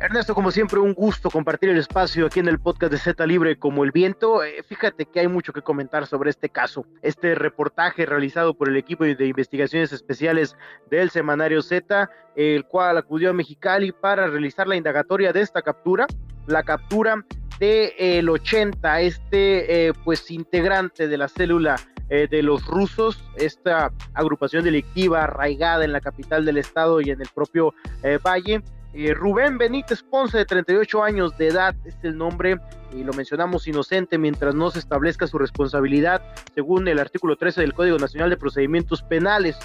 Ernesto, 0.00 0.34
como 0.34 0.50
siempre, 0.50 0.80
un 0.80 0.94
gusto 0.94 1.28
compartir 1.28 1.68
el 1.68 1.76
espacio 1.76 2.24
aquí 2.24 2.40
en 2.40 2.48
el 2.48 2.58
podcast 2.58 2.90
de 2.90 2.98
Z 2.98 3.26
Libre 3.26 3.58
como 3.58 3.84
el 3.84 3.90
viento. 3.90 4.42
Eh, 4.42 4.62
fíjate 4.66 5.04
que 5.04 5.20
hay 5.20 5.28
mucho 5.28 5.52
que 5.52 5.60
comentar 5.60 6.06
sobre 6.06 6.30
este 6.30 6.48
caso. 6.48 6.86
Este 7.02 7.34
reportaje 7.34 8.06
realizado 8.06 8.54
por 8.54 8.70
el 8.70 8.78
equipo 8.78 9.04
de 9.04 9.26
investigaciones 9.26 9.92
especiales 9.92 10.56
del 10.90 11.10
semanario 11.10 11.60
Z, 11.60 12.08
el 12.34 12.64
cual 12.64 12.96
acudió 12.96 13.28
a 13.28 13.34
Mexicali 13.34 13.92
para 13.92 14.26
realizar 14.26 14.66
la 14.66 14.76
indagatoria 14.76 15.34
de 15.34 15.42
esta 15.42 15.60
captura, 15.60 16.06
la 16.46 16.62
captura 16.62 17.22
del 17.58 17.92
el 17.98 18.30
80, 18.30 19.02
este 19.02 19.88
eh, 19.88 19.92
pues 20.02 20.30
integrante 20.30 21.08
de 21.08 21.18
la 21.18 21.28
célula 21.28 21.76
eh, 22.08 22.26
de 22.26 22.42
los 22.42 22.64
rusos, 22.64 23.22
esta 23.36 23.92
agrupación 24.14 24.64
delictiva 24.64 25.24
arraigada 25.24 25.84
en 25.84 25.92
la 25.92 26.00
capital 26.00 26.46
del 26.46 26.56
estado 26.56 27.02
y 27.02 27.10
en 27.10 27.20
el 27.20 27.28
propio 27.34 27.74
valle 28.24 28.62
eh, 28.92 29.14
Rubén 29.14 29.56
Benítez 29.56 30.02
Ponce, 30.02 30.38
de 30.38 30.44
38 30.44 31.02
años 31.02 31.36
de 31.38 31.48
edad, 31.48 31.74
es 31.84 31.96
el 32.02 32.16
nombre, 32.18 32.58
y 32.92 33.04
lo 33.04 33.12
mencionamos 33.12 33.68
inocente 33.68 34.18
mientras 34.18 34.54
no 34.54 34.70
se 34.70 34.80
establezca 34.80 35.28
su 35.28 35.38
responsabilidad, 35.38 36.20
según 36.54 36.88
el 36.88 36.98
artículo 36.98 37.36
13 37.36 37.60
del 37.60 37.74
Código 37.74 37.98
Nacional 37.98 38.30
de 38.30 38.36
Procedimientos 38.36 39.02
Penales. 39.02 39.56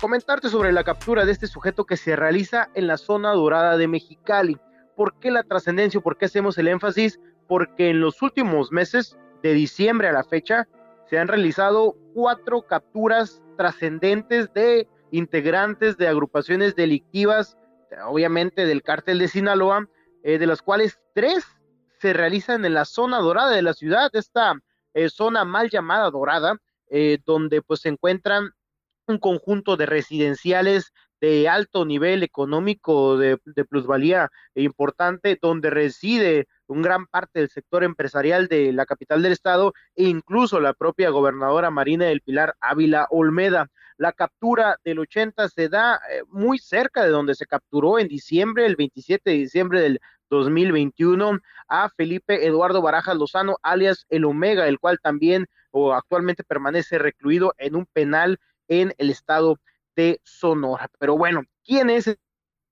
Comentarte 0.00 0.50
sobre 0.50 0.72
la 0.72 0.84
captura 0.84 1.24
de 1.24 1.32
este 1.32 1.46
sujeto 1.46 1.84
que 1.84 1.96
se 1.96 2.14
realiza 2.14 2.68
en 2.74 2.86
la 2.86 2.98
zona 2.98 3.32
dorada 3.32 3.78
de 3.78 3.88
Mexicali. 3.88 4.58
¿Por 4.94 5.18
qué 5.18 5.30
la 5.30 5.44
trascendencia? 5.44 6.00
¿Por 6.00 6.18
qué 6.18 6.26
hacemos 6.26 6.58
el 6.58 6.68
énfasis? 6.68 7.18
Porque 7.46 7.88
en 7.88 8.00
los 8.00 8.20
últimos 8.20 8.70
meses, 8.70 9.16
de 9.42 9.54
diciembre 9.54 10.08
a 10.08 10.12
la 10.12 10.24
fecha, 10.24 10.68
se 11.08 11.18
han 11.18 11.28
realizado 11.28 11.96
cuatro 12.14 12.62
capturas 12.62 13.42
trascendentes 13.56 14.52
de 14.52 14.86
integrantes 15.10 15.96
de 15.96 16.06
agrupaciones 16.06 16.76
delictivas 16.76 17.56
obviamente 18.06 18.66
del 18.66 18.82
cártel 18.82 19.18
de 19.18 19.28
Sinaloa, 19.28 19.88
eh, 20.22 20.38
de 20.38 20.46
las 20.46 20.62
cuales 20.62 20.98
tres 21.14 21.44
se 22.00 22.12
realizan 22.12 22.64
en 22.64 22.74
la 22.74 22.84
zona 22.84 23.18
dorada 23.18 23.50
de 23.50 23.62
la 23.62 23.74
ciudad, 23.74 24.10
esta 24.12 24.54
eh, 24.94 25.08
zona 25.08 25.44
mal 25.44 25.70
llamada 25.70 26.10
dorada, 26.10 26.56
eh, 26.90 27.18
donde 27.24 27.62
pues 27.62 27.80
se 27.80 27.88
encuentran 27.88 28.50
un 29.06 29.18
conjunto 29.18 29.76
de 29.76 29.86
residenciales 29.86 30.92
de 31.20 31.48
alto 31.48 31.84
nivel 31.84 32.22
económico, 32.22 33.16
de, 33.16 33.38
de 33.44 33.64
plusvalía 33.64 34.30
importante, 34.54 35.38
donde 35.40 35.70
reside 35.70 36.46
un 36.68 36.82
gran 36.82 37.06
parte 37.06 37.40
del 37.40 37.50
sector 37.50 37.82
empresarial 37.82 38.46
de 38.46 38.72
la 38.72 38.86
capital 38.86 39.22
del 39.22 39.32
estado 39.32 39.72
e 39.96 40.04
incluso 40.04 40.60
la 40.60 40.74
propia 40.74 41.10
gobernadora 41.10 41.70
Marina 41.70 42.06
del 42.06 42.20
Pilar 42.20 42.54
Ávila 42.60 43.06
Olmeda. 43.10 43.68
La 43.96 44.12
captura 44.12 44.78
del 44.84 45.00
80 45.00 45.48
se 45.48 45.68
da 45.68 46.00
eh, 46.10 46.22
muy 46.28 46.58
cerca 46.58 47.02
de 47.02 47.10
donde 47.10 47.34
se 47.34 47.46
capturó 47.46 47.98
en 47.98 48.06
diciembre, 48.06 48.66
el 48.66 48.76
27 48.76 49.30
de 49.30 49.36
diciembre 49.36 49.80
del 49.80 50.00
2021, 50.30 51.40
a 51.68 51.88
Felipe 51.90 52.46
Eduardo 52.46 52.82
Barajas 52.82 53.16
Lozano, 53.16 53.56
alias 53.62 54.06
el 54.10 54.24
Omega, 54.24 54.68
el 54.68 54.78
cual 54.78 54.98
también 55.02 55.46
o 55.70 55.92
actualmente 55.94 56.44
permanece 56.44 56.98
recluido 56.98 57.54
en 57.58 57.76
un 57.76 57.86
penal 57.86 58.38
en 58.68 58.94
el 58.98 59.10
estado 59.10 59.58
de 59.96 60.20
Sonora. 60.22 60.88
Pero 60.98 61.16
bueno, 61.16 61.42
¿quién 61.64 61.90
es 61.90 62.16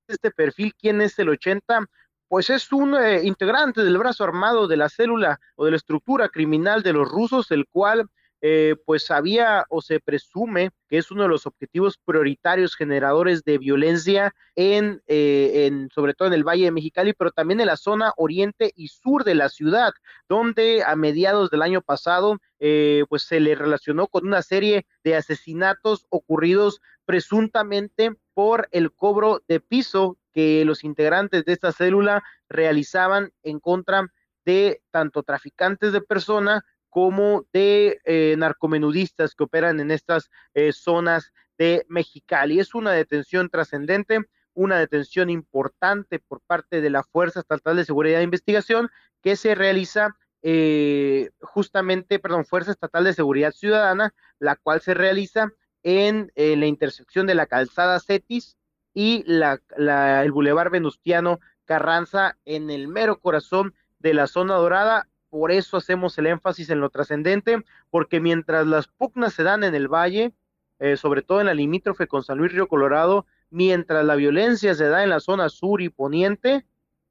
este 0.08 0.30
perfil? 0.30 0.74
¿Quién 0.78 1.00
es 1.00 1.18
el 1.18 1.30
80? 1.30 1.86
Pues 2.28 2.50
es 2.50 2.72
un 2.72 2.94
eh, 2.94 3.22
integrante 3.24 3.82
del 3.82 3.98
brazo 3.98 4.24
armado 4.24 4.66
de 4.66 4.76
la 4.76 4.88
célula 4.88 5.40
o 5.54 5.64
de 5.64 5.70
la 5.70 5.76
estructura 5.76 6.28
criminal 6.28 6.82
de 6.82 6.92
los 6.92 7.08
rusos, 7.08 7.50
el 7.50 7.66
cual 7.68 8.08
eh, 8.42 8.76
pues 8.84 9.06
sabía 9.06 9.64
o 9.70 9.80
se 9.80 9.98
presume 9.98 10.70
que 10.88 10.98
es 10.98 11.10
uno 11.10 11.22
de 11.22 11.28
los 11.28 11.46
objetivos 11.46 11.98
prioritarios 12.04 12.76
generadores 12.76 13.42
de 13.44 13.56
violencia 13.56 14.34
en, 14.54 15.02
eh, 15.06 15.66
en, 15.66 15.88
sobre 15.92 16.12
todo 16.12 16.28
en 16.28 16.34
el 16.34 16.44
Valle 16.44 16.66
de 16.66 16.70
Mexicali, 16.70 17.14
pero 17.14 17.30
también 17.30 17.60
en 17.60 17.66
la 17.66 17.78
zona 17.78 18.12
oriente 18.16 18.72
y 18.76 18.88
sur 18.88 19.24
de 19.24 19.34
la 19.34 19.48
ciudad, 19.48 19.94
donde 20.28 20.84
a 20.84 20.94
mediados 20.96 21.50
del 21.50 21.62
año 21.62 21.80
pasado 21.80 22.38
eh, 22.58 23.04
pues 23.08 23.22
se 23.22 23.40
le 23.40 23.54
relacionó 23.54 24.06
con 24.06 24.26
una 24.26 24.42
serie 24.42 24.86
de 25.02 25.16
asesinatos 25.16 26.06
ocurridos 26.10 26.80
presuntamente 27.06 28.12
por 28.34 28.68
el 28.70 28.92
cobro 28.92 29.42
de 29.48 29.60
piso 29.60 30.18
que 30.36 30.66
los 30.66 30.84
integrantes 30.84 31.46
de 31.46 31.54
esta 31.54 31.72
célula 31.72 32.22
realizaban 32.50 33.32
en 33.42 33.58
contra 33.58 34.06
de 34.44 34.82
tanto 34.90 35.22
traficantes 35.22 35.94
de 35.94 36.02
personas 36.02 36.62
como 36.90 37.46
de 37.54 38.02
eh, 38.04 38.34
narcomenudistas 38.36 39.34
que 39.34 39.44
operan 39.44 39.80
en 39.80 39.90
estas 39.90 40.28
eh, 40.52 40.74
zonas 40.74 41.32
de 41.56 41.86
Mexicali. 41.88 42.60
Es 42.60 42.74
una 42.74 42.92
detención 42.92 43.48
trascendente, 43.48 44.26
una 44.52 44.78
detención 44.78 45.30
importante 45.30 46.18
por 46.18 46.42
parte 46.42 46.82
de 46.82 46.90
la 46.90 47.02
Fuerza 47.02 47.40
Estatal 47.40 47.74
de 47.74 47.86
Seguridad 47.86 48.20
e 48.20 48.24
Investigación 48.24 48.90
que 49.22 49.36
se 49.36 49.54
realiza 49.54 50.18
eh, 50.42 51.30
justamente, 51.40 52.18
perdón, 52.18 52.44
Fuerza 52.44 52.72
Estatal 52.72 53.04
de 53.04 53.14
Seguridad 53.14 53.52
Ciudadana, 53.52 54.12
la 54.38 54.56
cual 54.56 54.82
se 54.82 54.92
realiza 54.92 55.48
en 55.82 56.30
la 56.34 56.66
intersección 56.66 57.26
de 57.26 57.36
la 57.36 57.46
calzada 57.46 58.00
Cetis 58.00 58.58
y 58.96 59.24
la, 59.26 59.60
el 59.76 60.32
Boulevard 60.32 60.70
Venustiano 60.70 61.38
Carranza 61.66 62.38
en 62.46 62.70
el 62.70 62.88
mero 62.88 63.20
corazón 63.20 63.74
de 63.98 64.14
la 64.14 64.26
zona 64.26 64.54
dorada 64.54 65.06
por 65.28 65.52
eso 65.52 65.76
hacemos 65.76 66.16
el 66.16 66.28
énfasis 66.28 66.70
en 66.70 66.80
lo 66.80 66.88
trascendente, 66.88 67.62
porque 67.90 68.20
mientras 68.20 68.66
las 68.66 68.88
pugnas 68.88 69.34
se 69.34 69.42
dan 69.42 69.64
en 69.64 69.74
el 69.74 69.86
valle, 69.86 70.32
eh, 70.78 70.96
sobre 70.96 71.20
todo 71.20 71.40
en 71.40 71.46
la 71.46 71.52
limítrofe 71.52 72.06
con 72.06 72.22
San 72.22 72.38
Luis 72.38 72.52
Río 72.52 72.68
Colorado, 72.68 73.26
mientras 73.50 74.02
la 74.06 74.14
violencia 74.14 74.74
se 74.74 74.88
da 74.88 75.02
en 75.02 75.10
la 75.10 75.20
zona 75.20 75.50
sur 75.50 75.82
y 75.82 75.90
poniente, 75.90 76.64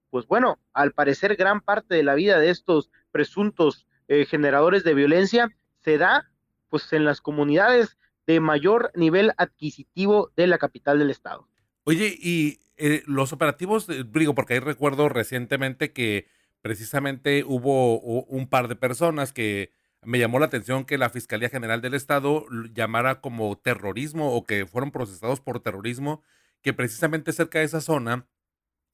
pues 0.10 0.26
bueno, 0.26 0.58
al 0.74 0.92
parecer 0.92 1.36
gran 1.36 1.62
parte 1.62 1.94
de 1.94 2.02
la 2.02 2.16
vida 2.16 2.40
de 2.40 2.50
estos 2.50 2.90
presuntos 3.12 3.86
eh, 4.08 4.26
generadores 4.26 4.84
de 4.84 4.96
violencia 4.96 5.56
se 5.84 6.00
da 6.00 6.32
pues 6.70 6.92
en 6.94 7.06
las 7.06 7.22
comunidades 7.22 7.96
de 8.26 8.40
mayor 8.40 8.92
nivel 8.96 9.34
adquisitivo 9.38 10.32
de 10.36 10.48
la 10.48 10.58
capital 10.58 10.98
del 10.98 11.12
estado. 11.12 11.48
Oye, 11.88 12.18
y 12.20 12.60
eh, 12.78 13.04
los 13.06 13.32
operativos, 13.32 13.88
digo, 14.12 14.34
porque 14.34 14.56
ahí 14.56 14.60
recuerdo 14.60 15.08
recientemente 15.08 15.94
que 15.94 16.28
precisamente 16.62 17.44
hubo 17.46 18.00
un 18.02 18.48
par 18.48 18.68
de 18.68 18.76
personas 18.76 19.32
que 19.32 19.72
me 20.02 20.18
llamó 20.18 20.40
la 20.40 20.48
atención 20.48 20.86
que 20.86 20.98
la 20.98 21.12
Fiscalía 21.12 21.50
General 21.50 21.82
del 21.82 21.94
Estado 21.94 22.48
llamara 22.74 23.22
como 23.22 23.56
terrorismo 23.60 24.36
o 24.36 24.46
que 24.46 24.66
fueron 24.66 24.90
procesados 24.92 25.42
por 25.42 25.60
terrorismo, 25.60 26.24
que 26.64 26.74
precisamente 26.74 27.34
cerca 27.34 27.60
de 27.60 27.66
esa 27.66 27.82
zona 27.82 28.28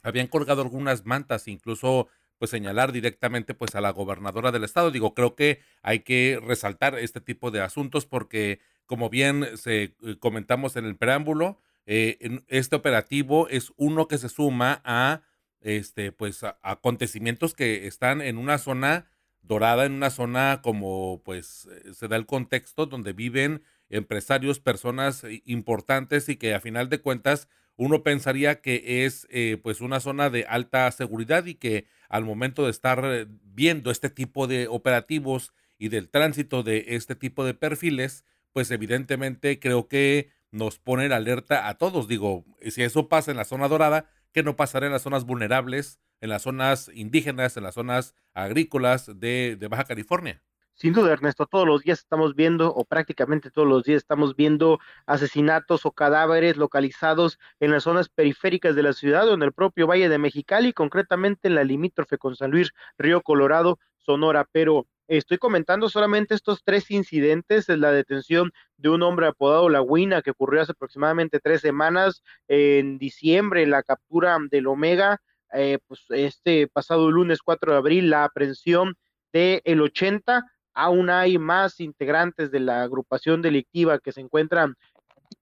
habían 0.04 0.28
colgado 0.28 0.62
algunas 0.62 1.06
mantas, 1.06 1.48
incluso 1.48 2.10
pues 2.40 2.52
señalar 2.52 2.92
directamente 2.92 3.54
pues 3.54 3.74
a 3.76 3.82
la 3.82 3.92
gobernadora 3.92 4.52
del 4.52 4.66
estado. 4.66 4.92
Digo, 4.92 5.14
creo 5.14 5.36
que 5.36 5.62
hay 5.82 6.00
que 6.00 6.42
resaltar 6.44 7.00
este 7.00 7.22
tipo 7.22 7.52
de 7.52 7.62
asuntos 7.62 8.06
porque 8.06 8.60
como 8.86 9.10
bien 9.10 9.58
se 9.58 9.84
eh, 9.84 10.18
comentamos 10.20 10.76
en 10.76 10.86
el 10.86 10.98
preámbulo, 10.98 11.62
eh, 11.86 12.42
este 12.48 12.76
operativo 12.76 13.48
es 13.50 13.72
uno 13.78 14.08
que 14.08 14.18
se 14.18 14.30
suma 14.30 14.82
a 14.86 15.24
este, 15.62 16.12
pues, 16.12 16.44
acontecimientos 16.62 17.54
que 17.54 17.88
están 17.88 18.22
en 18.22 18.38
una 18.38 18.58
zona 18.58 19.08
dorada, 19.44 19.86
en 19.86 19.94
una 19.94 20.10
zona 20.10 20.62
como, 20.64 21.22
pues, 21.24 21.68
eh, 21.72 21.94
se 21.94 22.08
da 22.08 22.16
el 22.16 22.26
contexto 22.26 22.86
donde 22.86 23.14
viven 23.14 23.64
empresarios, 23.90 24.60
personas 24.60 25.24
eh, 25.24 25.42
importantes 25.46 26.30
y 26.30 26.36
que 26.36 26.54
a 26.54 26.60
final 26.60 26.90
de 26.90 27.00
cuentas 27.02 27.48
uno 27.78 28.04
pensaría 28.04 28.62
que 28.62 29.06
es, 29.06 29.28
eh, 29.30 29.58
pues, 29.62 29.82
una 29.82 30.00
zona 30.00 30.30
de 30.30 30.46
alta 30.46 30.92
seguridad 30.92 31.46
y 31.46 31.56
que 31.56 31.86
al 32.10 32.26
momento 32.26 32.66
de 32.66 32.72
estar 32.72 33.28
viendo 33.44 33.92
este 33.92 34.10
tipo 34.10 34.48
de 34.48 34.68
operativos 34.68 35.54
y 35.78 35.90
del 35.90 36.10
tránsito 36.10 36.64
de 36.64 36.86
este 36.90 37.16
tipo 37.16 37.46
de 37.46 37.54
perfiles, 37.54 38.26
pues 38.52 38.70
evidentemente 38.70 39.60
creo 39.60 39.88
que 39.88 40.30
nos 40.52 40.80
pone 40.80 41.06
en 41.06 41.14
alerta 41.14 41.68
a 41.68 41.78
todos. 41.78 42.08
Digo, 42.08 42.46
si 42.70 42.84
eso 42.84 43.10
pasa 43.10 43.32
en 43.32 43.38
la 43.38 43.46
zona 43.46 43.68
dorada, 43.68 44.10
¿Qué 44.34 44.44
no 44.44 44.56
pasará 44.56 44.86
en 44.86 44.94
las 44.94 45.02
zonas 45.02 45.26
vulnerables, 45.26 46.00
en 46.22 46.30
las 46.30 46.44
zonas 46.44 46.90
indígenas, 46.94 47.58
en 47.58 47.64
las 47.64 47.76
zonas 47.76 48.16
agrícolas 48.34 49.20
de, 49.20 49.58
Baja 49.70 49.84
California. 49.84 50.42
Sin 50.74 50.94
duda, 50.94 51.12
Ernesto, 51.12 51.46
todos 51.48 51.68
los 51.68 51.84
días 51.84 52.00
estamos 52.00 52.34
viendo, 52.34 52.74
o 52.74 52.86
prácticamente 52.86 53.52
todos 53.52 53.68
los 53.68 53.84
días 53.84 53.98
estamos 53.98 54.36
viendo 54.36 54.80
asesinatos 55.06 55.86
o 55.86 55.92
cadáveres 55.92 56.56
localizados 56.56 57.40
en 57.60 57.72
las 57.72 57.84
zonas 57.84 58.08
periféricas 58.08 58.74
de 58.74 58.84
la 58.84 58.94
ciudad 58.94 59.28
o 59.28 59.34
en 59.34 59.44
el 59.44 59.52
propio 59.52 59.86
Valle 59.86 60.08
de 60.08 60.18
Mexicali, 60.18 60.72
concretamente 60.72 61.50
en 61.50 61.56
la 61.56 61.66
limítrofe 61.66 62.18
con 62.18 62.38
San 62.38 62.52
Luis, 62.52 62.72
Río 62.98 63.22
Colorado, 63.22 63.80
Sonora. 63.98 64.48
Pero 64.52 64.88
Estoy 65.08 65.38
comentando 65.38 65.90
solamente 65.90 66.36
estos 66.36 66.64
tres 66.64 66.90
incidentes, 66.90 67.68
la 67.68 67.92
detención 67.92 68.52
de 68.78 68.90
un 68.90 69.04
hombre 69.04 69.28
apodado 69.28 69.68
La 69.68 69.82
Huina 69.82 70.22
que 70.22 70.32
ocurrió 70.32 70.62
hace 70.62 70.72
aproximadamente 70.72 71.40
tres 71.40 71.62
semanas, 71.62 72.24
en 72.48 72.98
diciembre 72.98 73.68
la 73.68 73.84
captura 73.84 74.38
del 74.50 74.68
Omega, 74.68 75.22
eh, 75.54 75.80
pues 75.88 76.06
este 76.10 76.68
pasado 76.68 77.12
lunes 77.12 77.40
4 77.44 77.74
de 77.74 77.78
abril 77.78 78.10
la 78.10 78.24
aprehensión 78.24 78.96
del 79.34 79.62
el 79.66 79.82
80, 79.82 80.46
aún 80.74 81.10
hay 81.10 81.38
más 81.38 81.80
integrantes 81.80 82.52
de 82.52 82.62
la 82.62 82.84
agrupación 82.84 83.42
delictiva 83.42 84.00
que 84.00 84.14
se 84.14 84.22
encuentran 84.22 84.76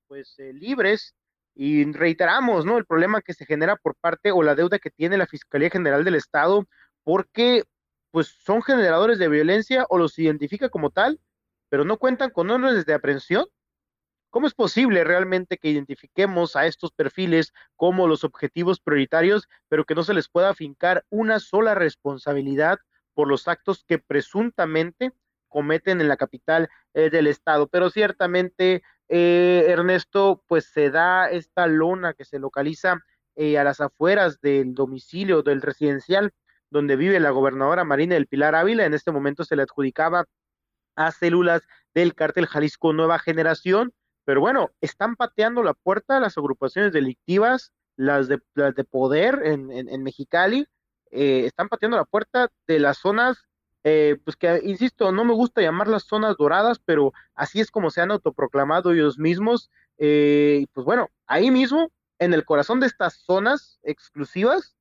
pues 0.08 0.34
eh, 0.40 0.52
libres 0.54 1.14
y 1.54 1.92
reiteramos, 1.92 2.66
¿no? 2.66 2.78
El 2.78 2.86
problema 2.86 3.22
que 3.22 3.34
se 3.34 3.46
genera 3.46 3.76
por 3.76 3.96
parte 3.96 4.32
o 4.32 4.42
la 4.42 4.56
deuda 4.56 4.80
que 4.80 4.90
tiene 4.90 5.18
la 5.18 5.28
Fiscalía 5.28 5.70
General 5.70 6.04
del 6.04 6.16
Estado 6.16 6.66
porque 7.04 7.64
pues 8.12 8.28
son 8.28 8.62
generadores 8.62 9.20
de 9.20 9.30
violencia 9.30 9.86
o 9.90 9.98
los 9.98 10.18
identifica 10.20 10.70
como 10.70 10.90
tal, 10.90 11.20
pero 11.70 11.86
no 11.86 11.98
cuentan 11.98 12.32
con 12.32 12.50
órdenes 12.50 12.86
de 12.86 12.94
aprehensión. 12.94 13.46
¿Cómo 14.32 14.46
es 14.46 14.54
posible 14.54 15.04
realmente 15.04 15.58
que 15.58 15.70
identifiquemos 15.70 16.56
a 16.56 16.68
estos 16.68 16.92
perfiles 16.92 17.52
como 17.76 18.08
los 18.08 18.24
objetivos 18.24 18.80
prioritarios, 18.80 19.48
pero 19.70 19.86
que 19.86 19.96
no 19.96 20.04
se 20.04 20.14
les 20.14 20.30
pueda 20.30 20.54
fincar 20.54 21.04
una 21.10 21.40
sola 21.40 21.74
responsabilidad 21.74 22.78
por 23.16 23.28
los 23.28 23.48
actos 23.48 23.84
que 23.88 23.98
presuntamente 23.98 25.14
cometen 25.48 26.00
en 26.00 26.08
la 26.08 26.18
capital 26.18 26.70
eh, 26.94 27.10
del 27.10 27.26
estado? 27.26 27.68
Pero 27.68 27.90
ciertamente, 27.90 28.84
eh, 29.08 29.66
Ernesto, 29.68 30.44
pues 30.48 30.66
se 30.66 30.92
da 30.92 31.30
esta 31.32 31.66
lona 31.66 32.14
que 32.14 32.26
se 32.26 32.38
localiza 32.38 33.04
eh, 33.36 33.58
a 33.58 33.64
las 33.64 33.82
afueras 33.82 34.42
del 34.42 34.76
domicilio 34.76 35.42
del 35.42 35.62
residencial 35.62 36.34
donde 36.70 36.96
vive 36.96 37.20
la 37.20 37.32
gobernadora 37.32 37.84
Marina 37.84 38.16
del 38.16 38.28
Pilar 38.28 38.56
Ávila. 38.56 38.86
En 38.86 38.94
este 38.94 39.12
momento 39.12 39.44
se 39.44 39.56
le 39.56 39.64
adjudicaba 39.64 40.26
a 40.96 41.12
células 41.12 41.62
del 41.94 42.14
cártel 42.14 42.48
Jalisco 42.48 42.94
Nueva 42.94 43.20
Generación, 43.20 43.94
pero 44.26 44.42
bueno, 44.42 44.72
están 44.82 45.16
pateando 45.16 45.64
la 45.64 45.74
puerta 45.74 46.20
las 46.20 46.38
agrupaciones 46.38 46.94
delictivas, 46.94 47.72
las 47.96 48.28
de, 48.28 48.40
de 48.56 48.84
poder 48.84 49.42
en, 49.44 49.72
en, 49.72 50.04
Mexicali, 50.04 50.68
eh, 51.12 51.46
están 51.46 51.68
pateando 51.68 51.98
la 51.98 52.06
puerta 52.06 52.50
de 52.68 52.80
las 52.80 52.98
zonas, 52.98 53.44
eh, 53.84 54.18
pues 54.24 54.36
que, 54.38 54.62
insisto, 54.64 55.12
no 55.12 55.26
me 55.26 55.34
gusta 55.34 55.62
llamarlas 55.62 56.04
zonas 56.04 56.38
doradas, 56.38 56.80
pero 56.84 57.12
así 57.34 57.60
es 57.60 57.72
como 57.72 57.90
se 57.90 58.02
han 58.02 58.12
autoproclamado 58.12 58.92
ellos 58.92 59.18
mismos. 59.18 59.70
Eh, 59.98 60.66
pues 60.74 60.86
bueno, 60.86 61.10
ahí 61.26 61.50
mismo, 61.52 61.92
en 62.20 62.34
el 62.34 62.46
corazón 62.46 62.80
de 62.80 62.88
estas 62.88 63.16
zonas 63.16 63.80
exclusivas, 63.84 64.76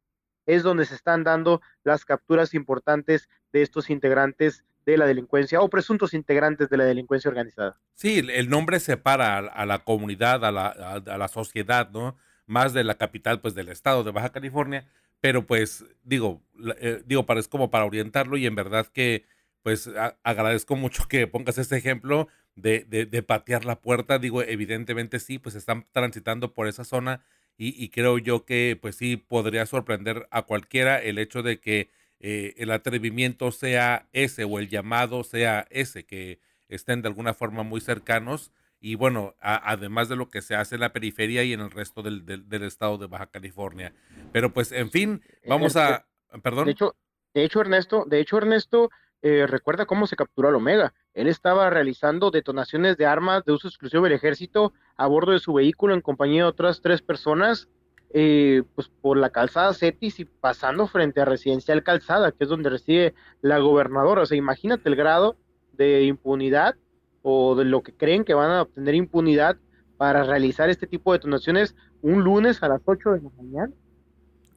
es 0.48 0.62
donde 0.62 0.86
se 0.86 0.94
están 0.94 1.24
dando 1.24 1.60
las 1.84 2.06
capturas 2.06 2.54
importantes 2.54 3.28
de 3.52 3.62
estos 3.62 3.90
integrantes 3.90 4.64
de 4.86 4.96
la 4.96 5.06
delincuencia 5.06 5.60
o 5.60 5.68
presuntos 5.68 6.14
integrantes 6.14 6.70
de 6.70 6.78
la 6.78 6.86
delincuencia 6.86 7.28
organizada. 7.28 7.78
Sí, 7.94 8.26
el 8.26 8.48
nombre 8.48 8.80
separa 8.80 9.36
a, 9.36 9.66
la 9.66 9.80
comunidad, 9.80 10.42
a 10.46 10.50
la, 10.50 10.68
a, 10.68 11.18
la, 11.18 11.28
sociedad, 11.28 11.90
¿no? 11.90 12.16
Más 12.46 12.72
de 12.72 12.82
la 12.82 12.96
capital, 12.96 13.42
pues 13.42 13.54
del 13.54 13.68
estado 13.68 14.02
de 14.04 14.10
Baja 14.10 14.32
California, 14.32 14.88
pero 15.20 15.46
pues 15.46 15.84
digo, 16.02 16.40
eh, 16.78 17.02
digo, 17.04 17.26
parece 17.26 17.50
como 17.50 17.70
para 17.70 17.84
orientarlo 17.84 18.38
y 18.38 18.46
en 18.46 18.54
verdad 18.54 18.86
que 18.86 19.26
pues 19.62 19.90
agradezco 20.22 20.76
mucho 20.76 21.08
que 21.08 21.26
pongas 21.26 21.58
este 21.58 21.76
ejemplo 21.76 22.28
de, 22.54 22.84
de 22.84 23.22
patear 23.22 23.66
la 23.66 23.80
puerta, 23.82 24.18
digo, 24.18 24.42
evidentemente 24.42 25.20
sí, 25.20 25.38
pues 25.38 25.54
están 25.54 25.86
transitando 25.92 26.54
por 26.54 26.68
esa 26.68 26.84
zona 26.84 27.22
y, 27.60 27.88
creo 27.88 28.18
yo 28.18 28.44
que 28.44 28.78
pues 28.80 28.94
sí 28.96 29.16
podría 29.16 29.66
sorprender 29.66 30.28
a 30.30 30.42
cualquiera 30.42 31.02
el 31.02 31.18
hecho 31.18 31.42
de 31.42 31.58
que 31.58 31.90
eh, 32.20 32.54
el 32.56 32.70
atrevimiento 32.70 33.50
sea 33.50 34.08
ese 34.12 34.44
o 34.44 34.60
el 34.60 34.68
llamado 34.68 35.24
sea 35.24 35.66
ese, 35.70 36.06
que 36.06 36.38
estén 36.68 37.02
de 37.02 37.08
alguna 37.08 37.34
forma 37.34 37.64
muy 37.64 37.80
cercanos 37.80 38.52
y 38.80 38.94
bueno, 38.94 39.34
además 39.40 40.08
de 40.08 40.14
lo 40.14 40.30
que 40.30 40.40
se 40.40 40.54
hace 40.54 40.76
en 40.76 40.82
la 40.82 40.92
periferia 40.92 41.42
y 41.42 41.52
en 41.52 41.58
el 41.58 41.72
resto 41.72 42.02
del, 42.02 42.24
del, 42.24 42.62
estado 42.62 42.96
de 42.96 43.08
Baja 43.08 43.26
California. 43.26 43.92
Pero 44.32 44.52
pues, 44.52 44.70
en 44.70 44.92
fin, 44.92 45.20
vamos 45.44 45.74
a... 45.74 46.06
Perdón. 46.42 46.66
De 46.66 46.72
hecho, 46.72 46.94
de 47.34 47.44
hecho, 47.44 47.60
Ernesto, 47.60 48.04
de 48.06 48.20
hecho, 48.20 48.38
Ernesto, 48.38 48.90
eh, 49.20 49.46
recuerda 49.48 49.86
cómo 49.86 50.06
se 50.06 50.16
capturó 50.16 50.48
al 50.48 50.54
Omega. 50.54 50.94
Él 51.14 51.26
estaba 51.26 51.68
realizando 51.70 52.30
detonaciones 52.30 52.96
de 52.96 53.06
armas 53.06 53.44
de 53.44 53.52
uso 53.52 53.68
exclusivo 53.68 54.04
del 54.04 54.12
ejército 54.12 54.72
a 54.96 55.06
bordo 55.06 55.32
de 55.32 55.40
su 55.40 55.52
vehículo 55.52 55.94
en 55.94 56.00
compañía 56.00 56.42
de 56.42 56.48
otras 56.48 56.80
tres 56.80 57.02
personas, 57.02 57.68
eh, 58.14 58.62
pues 58.74 58.88
por 58.88 59.16
la 59.16 59.30
calzada 59.30 59.74
Cetis 59.74 60.20
y 60.20 60.24
pasando 60.24 60.86
frente 60.86 61.20
a 61.20 61.24
Residencial 61.24 61.82
Calzada, 61.82 62.30
que 62.30 62.44
es 62.44 62.48
donde 62.48 62.70
reside 62.70 63.14
la 63.42 63.58
gobernadora. 63.58 64.22
O 64.22 64.26
sea, 64.26 64.38
imagínate 64.38 64.88
el 64.88 64.96
grado 64.96 65.36
de 65.72 66.04
impunidad 66.04 66.76
o 67.22 67.56
de 67.56 67.64
lo 67.64 67.82
que 67.82 67.94
creen 67.94 68.24
que 68.24 68.34
van 68.34 68.50
a 68.50 68.62
obtener 68.62 68.94
impunidad 68.94 69.56
para 69.96 70.22
realizar 70.22 70.70
este 70.70 70.86
tipo 70.86 71.12
de 71.12 71.18
detonaciones 71.18 71.74
un 72.02 72.22
lunes 72.22 72.62
a 72.62 72.68
las 72.68 72.82
8 72.84 73.10
de 73.12 73.22
la 73.22 73.30
mañana. 73.36 73.72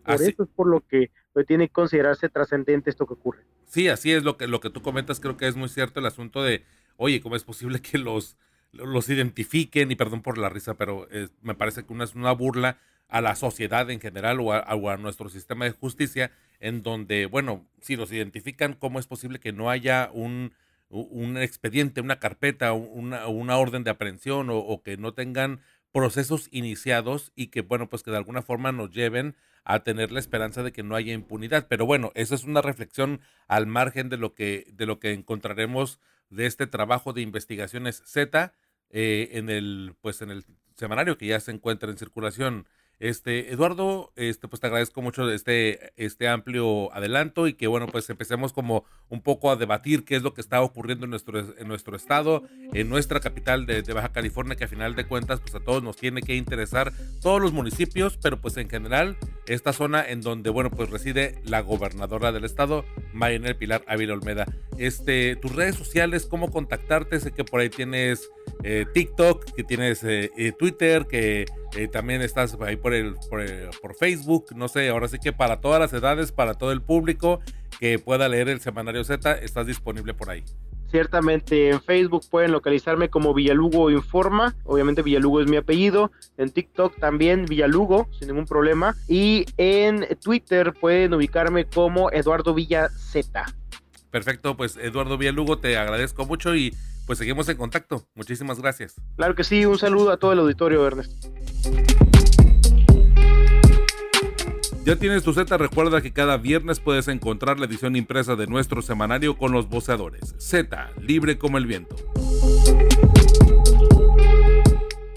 Por 0.05 0.15
eso 0.21 0.43
es 0.43 0.49
por 0.55 0.67
lo 0.67 0.81
que 0.81 1.09
tiene 1.47 1.67
que 1.67 1.73
considerarse 1.73 2.29
trascendente 2.29 2.91
esto 2.91 3.07
que 3.07 3.13
ocurre. 3.13 3.43
Sí, 3.71 3.87
así 3.87 4.11
es 4.11 4.23
lo 4.23 4.35
que, 4.35 4.47
lo 4.47 4.59
que 4.59 4.69
tú 4.69 4.81
comentas, 4.81 5.21
creo 5.21 5.37
que 5.37 5.47
es 5.47 5.55
muy 5.55 5.69
cierto 5.69 6.01
el 6.01 6.05
asunto 6.05 6.43
de, 6.43 6.65
oye, 6.97 7.21
¿cómo 7.21 7.37
es 7.37 7.45
posible 7.45 7.81
que 7.81 7.97
los, 7.97 8.35
los 8.73 9.07
identifiquen? 9.07 9.89
Y 9.91 9.95
perdón 9.95 10.21
por 10.21 10.37
la 10.37 10.49
risa, 10.49 10.73
pero 10.73 11.07
eh, 11.09 11.29
me 11.41 11.55
parece 11.55 11.85
que 11.85 11.93
una 11.93 12.03
es 12.03 12.13
una 12.13 12.33
burla 12.33 12.79
a 13.07 13.21
la 13.21 13.33
sociedad 13.37 13.89
en 13.89 14.01
general 14.01 14.41
o 14.41 14.51
a, 14.51 14.97
nuestro 14.97 15.29
sistema 15.29 15.63
de 15.63 15.71
justicia, 15.71 16.31
en 16.59 16.83
donde, 16.83 17.27
bueno, 17.27 17.65
si 17.79 17.95
los 17.95 18.11
identifican, 18.11 18.73
¿cómo 18.73 18.99
es 18.99 19.07
posible 19.07 19.39
que 19.39 19.53
no 19.53 19.69
haya 19.69 20.09
un, 20.11 20.51
un 20.89 21.37
expediente, 21.37 22.01
una 22.01 22.19
carpeta, 22.19 22.73
una, 22.73 23.27
una 23.27 23.57
orden 23.57 23.85
de 23.85 23.91
aprehensión 23.91 24.49
o, 24.49 24.57
o, 24.57 24.83
que 24.83 24.97
no 24.97 25.13
tengan 25.13 25.61
procesos 25.93 26.49
iniciados 26.51 27.31
y 27.37 27.47
que, 27.47 27.61
bueno, 27.61 27.87
pues 27.87 28.03
que 28.03 28.11
de 28.11 28.17
alguna 28.17 28.41
forma 28.41 28.73
nos 28.73 28.91
lleven 28.91 29.33
a 29.63 29.83
tener 29.83 30.11
la 30.11 30.19
esperanza 30.19 30.63
de 30.63 30.71
que 30.71 30.83
no 30.83 30.95
haya 30.95 31.13
impunidad. 31.13 31.67
Pero 31.67 31.85
bueno, 31.85 32.11
esa 32.15 32.35
es 32.35 32.43
una 32.43 32.61
reflexión 32.61 33.21
al 33.47 33.67
margen 33.67 34.09
de 34.09 34.17
lo 34.17 34.33
que, 34.33 34.65
de 34.73 34.85
lo 34.85 34.99
que 34.99 35.13
encontraremos 35.13 35.99
de 36.29 36.45
este 36.45 36.67
trabajo 36.67 37.13
de 37.13 37.21
investigaciones 37.21 38.01
Z 38.05 38.53
eh, 38.89 39.29
en 39.33 39.49
el, 39.49 39.95
pues 40.01 40.21
en 40.21 40.31
el 40.31 40.45
semanario 40.75 41.17
que 41.17 41.27
ya 41.27 41.39
se 41.39 41.51
encuentra 41.51 41.89
en 41.89 41.97
circulación. 41.97 42.67
Este, 43.01 43.51
Eduardo, 43.51 44.13
este, 44.15 44.47
pues 44.47 44.59
te 44.59 44.67
agradezco 44.67 45.01
mucho 45.01 45.27
este, 45.31 45.91
este 45.97 46.27
amplio 46.27 46.93
adelanto 46.93 47.47
y 47.47 47.53
que 47.53 47.65
bueno, 47.65 47.87
pues 47.87 48.07
empecemos 48.11 48.53
como 48.53 48.85
un 49.09 49.23
poco 49.23 49.49
a 49.49 49.55
debatir 49.55 50.05
qué 50.05 50.15
es 50.15 50.21
lo 50.21 50.35
que 50.35 50.41
está 50.41 50.61
ocurriendo 50.61 51.05
en 51.05 51.09
nuestro, 51.09 51.39
en 51.57 51.67
nuestro 51.67 51.95
estado, 51.95 52.43
en 52.73 52.89
nuestra 52.89 53.19
capital 53.19 53.65
de, 53.65 53.81
Baja 53.91 54.11
California, 54.11 54.55
que 54.55 54.65
a 54.65 54.67
final 54.67 54.95
de 54.95 55.07
cuentas, 55.07 55.39
pues 55.39 55.55
a 55.55 55.59
todos 55.59 55.81
nos 55.81 55.97
tiene 55.97 56.21
que 56.21 56.35
interesar 56.35 56.93
todos 57.23 57.41
los 57.41 57.53
municipios, 57.53 58.19
pero 58.21 58.39
pues 58.39 58.55
en 58.57 58.69
general 58.69 59.17
esta 59.47 59.73
zona 59.73 60.07
en 60.07 60.21
donde, 60.21 60.51
bueno, 60.51 60.69
pues 60.69 60.91
reside 60.91 61.41
la 61.43 61.61
gobernadora 61.61 62.31
del 62.31 62.43
estado, 62.43 62.85
Marinel 63.13 63.55
Pilar 63.55 63.83
Ávila 63.87 64.13
Olmeda. 64.13 64.45
Este, 64.77 65.35
tus 65.37 65.55
redes 65.55 65.73
sociales, 65.73 66.27
cómo 66.27 66.51
contactarte, 66.51 67.19
sé 67.19 67.31
que 67.31 67.43
por 67.43 67.61
ahí 67.61 67.69
tienes 67.69 68.29
eh, 68.63 68.85
TikTok, 68.93 69.55
que 69.55 69.63
tienes 69.63 70.03
eh, 70.03 70.29
eh, 70.37 70.51
Twitter, 70.51 71.07
que 71.07 71.45
también 71.91 72.21
estás 72.21 72.57
ahí 72.61 72.75
por, 72.75 72.93
el, 72.93 73.15
por, 73.29 73.95
Facebook, 73.95 74.47
no 74.55 74.67
sé, 74.67 74.89
ahora 74.89 75.07
sí 75.07 75.17
que 75.19 75.33
para 75.33 75.61
todas 75.61 75.79
las 75.79 75.93
edades, 75.93 76.31
para 76.31 76.53
todo 76.53 76.71
el 76.71 76.81
público 76.81 77.39
que 77.79 77.99
pueda 77.99 78.27
leer 78.27 78.49
el 78.49 78.59
Semanario 78.59 79.03
Z, 79.03 79.33
estás 79.35 79.67
disponible 79.67 80.13
por 80.13 80.29
ahí. 80.29 80.43
Ciertamente 80.89 81.69
en 81.69 81.81
Facebook 81.81 82.23
pueden 82.29 82.51
localizarme 82.51 83.09
como 83.09 83.33
Villalugo 83.33 83.89
Informa, 83.89 84.55
obviamente 84.65 85.01
Villalugo 85.01 85.39
es 85.39 85.49
mi 85.49 85.55
apellido, 85.55 86.11
en 86.37 86.51
TikTok 86.51 86.99
también 86.99 87.45
Villalugo, 87.45 88.09
sin 88.19 88.27
ningún 88.27 88.45
problema, 88.45 88.95
y 89.07 89.45
en 89.55 90.05
Twitter 90.21 90.73
pueden 90.73 91.13
ubicarme 91.13 91.65
como 91.65 92.11
Eduardo 92.11 92.53
Villa 92.53 92.89
Z. 92.89 93.45
Perfecto, 94.11 94.57
pues 94.57 94.75
Eduardo 94.75 95.17
Villalugo, 95.17 95.59
te 95.59 95.77
agradezco 95.77 96.25
mucho 96.25 96.53
y 96.53 96.75
pues 97.11 97.19
seguimos 97.19 97.49
en 97.49 97.57
contacto. 97.57 98.07
Muchísimas 98.15 98.61
gracias. 98.61 98.95
Claro 99.17 99.35
que 99.35 99.43
sí, 99.43 99.65
un 99.65 99.77
saludo 99.77 100.11
a 100.11 100.17
todo 100.17 100.31
el 100.31 100.39
auditorio, 100.39 100.87
Ernest. 100.87 101.25
Ya 104.85 104.95
tienes 104.95 105.21
tu 105.21 105.33
Z, 105.33 105.57
recuerda 105.57 106.01
que 106.01 106.13
cada 106.13 106.37
viernes 106.37 106.79
puedes 106.79 107.09
encontrar 107.09 107.59
la 107.59 107.65
edición 107.65 107.97
impresa 107.97 108.37
de 108.37 108.47
nuestro 108.47 108.81
semanario 108.81 109.37
con 109.37 109.51
los 109.51 109.67
voceadores. 109.67 110.35
Z, 110.37 110.89
libre 111.01 111.37
como 111.37 111.57
el 111.57 111.65
viento. 111.65 111.97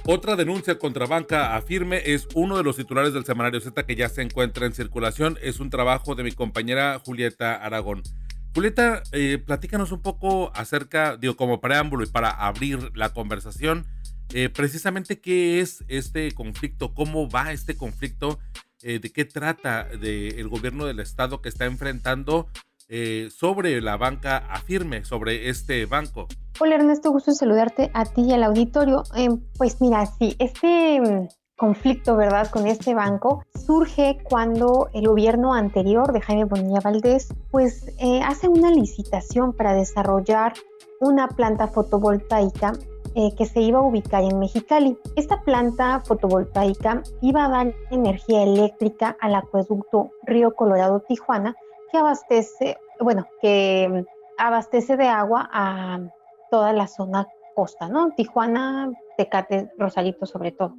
Otra 0.05 0.35
denuncia 0.35 0.77
contra 0.77 1.07
Banca 1.07 1.55
Afirme 1.55 2.03
es 2.07 2.27
uno 2.35 2.57
de 2.57 2.65
los 2.65 2.75
titulares 2.75 3.15
del 3.15 3.25
semanario 3.25 3.61
Z 3.61 3.87
que 3.87 3.95
ya 3.95 4.09
se 4.09 4.23
encuentra 4.23 4.67
en 4.67 4.73
circulación. 4.73 5.39
Es 5.43 5.61
un 5.61 5.71
trabajo 5.71 6.17
de 6.17 6.25
mi 6.25 6.33
compañera 6.33 6.99
Julieta 6.99 7.55
Aragón. 7.55 8.03
Julieta, 8.55 9.03
eh, 9.11 9.43
platícanos 9.45 9.91
un 9.91 10.01
poco 10.01 10.53
acerca, 10.55 11.17
digo, 11.17 11.35
como 11.35 11.61
preámbulo 11.61 12.05
y 12.05 12.07
para 12.07 12.31
abrir 12.31 12.97
la 12.97 13.13
conversación, 13.13 13.85
eh, 14.33 14.49
precisamente 14.49 15.21
qué 15.21 15.61
es 15.61 15.85
este 15.89 16.31
conflicto, 16.31 16.95
cómo 16.95 17.29
va 17.29 17.51
este 17.51 17.77
conflicto, 17.77 18.39
eh, 18.83 19.01
de 19.01 19.11
qué 19.11 19.25
trata 19.25 19.89
el 19.91 20.47
gobierno 20.49 20.87
del 20.87 21.01
estado 21.01 21.43
que 21.43 21.49
está 21.49 21.65
enfrentando 21.65 22.49
sobre 23.31 23.81
la 23.81 23.97
banca 23.97 24.37
afirme, 24.37 25.05
sobre 25.05 25.49
este 25.49 25.85
banco. 25.87 26.29
Hola 26.61 26.77
Ernesto, 26.77 27.11
gusto 27.11 27.33
saludarte 27.33 27.91
a 27.93 28.05
ti 28.05 28.21
y 28.21 28.33
al 28.35 28.45
auditorio. 28.45 29.03
Pues 29.57 29.81
mira, 29.81 30.07
sí, 30.07 30.37
este 30.39 31.01
mm, 31.01 31.27
conflicto, 31.57 32.17
¿verdad?, 32.17 32.49
con 32.51 32.67
este 32.67 32.95
banco 32.95 33.45
surge 33.55 34.19
cuando 34.25 34.89
el 34.93 35.07
gobierno 35.07 35.55
anterior 35.55 36.13
de 36.13 36.21
Jaime 36.21 36.45
Bonilla 36.45 36.81
Valdés, 36.83 37.29
pues 37.51 37.89
eh, 37.99 38.21
hace 38.23 38.49
una 38.49 38.71
licitación 38.71 39.53
para 39.53 39.75
desarrollar 39.75 40.55
una 41.01 41.29
planta 41.29 41.69
fotovoltaica 41.69 42.73
eh, 43.15 43.35
que 43.37 43.47
se 43.47 43.61
iba 43.61 43.79
a 43.79 43.83
ubicar 43.83 44.25
en 44.25 44.39
Mexicali. 44.39 44.99
Esta 45.15 45.43
planta 45.43 46.01
fotovoltaica 46.01 47.03
iba 47.21 47.45
a 47.45 47.49
dar 47.49 47.75
energía 47.91 48.43
eléctrica 48.43 49.17
al 49.21 49.37
acueducto 49.37 50.11
Río 50.25 50.55
Colorado 50.55 51.01
Tijuana, 51.01 51.55
que 51.93 51.99
abastece, 51.99 52.77
bueno, 53.01 53.27
que 53.41 53.89
mm, 53.89 54.43
abastece 54.43 54.97
de 54.97 55.07
agua 55.07 55.49
a 55.53 56.01
toda 56.51 56.73
la 56.73 56.89
zona 56.89 57.29
costa, 57.55 57.89
¿no? 57.89 58.11
Tijuana, 58.17 58.91
Tecate, 59.17 59.71
Rosarito 59.79 60.27
sobre 60.27 60.51
todo 60.51 60.75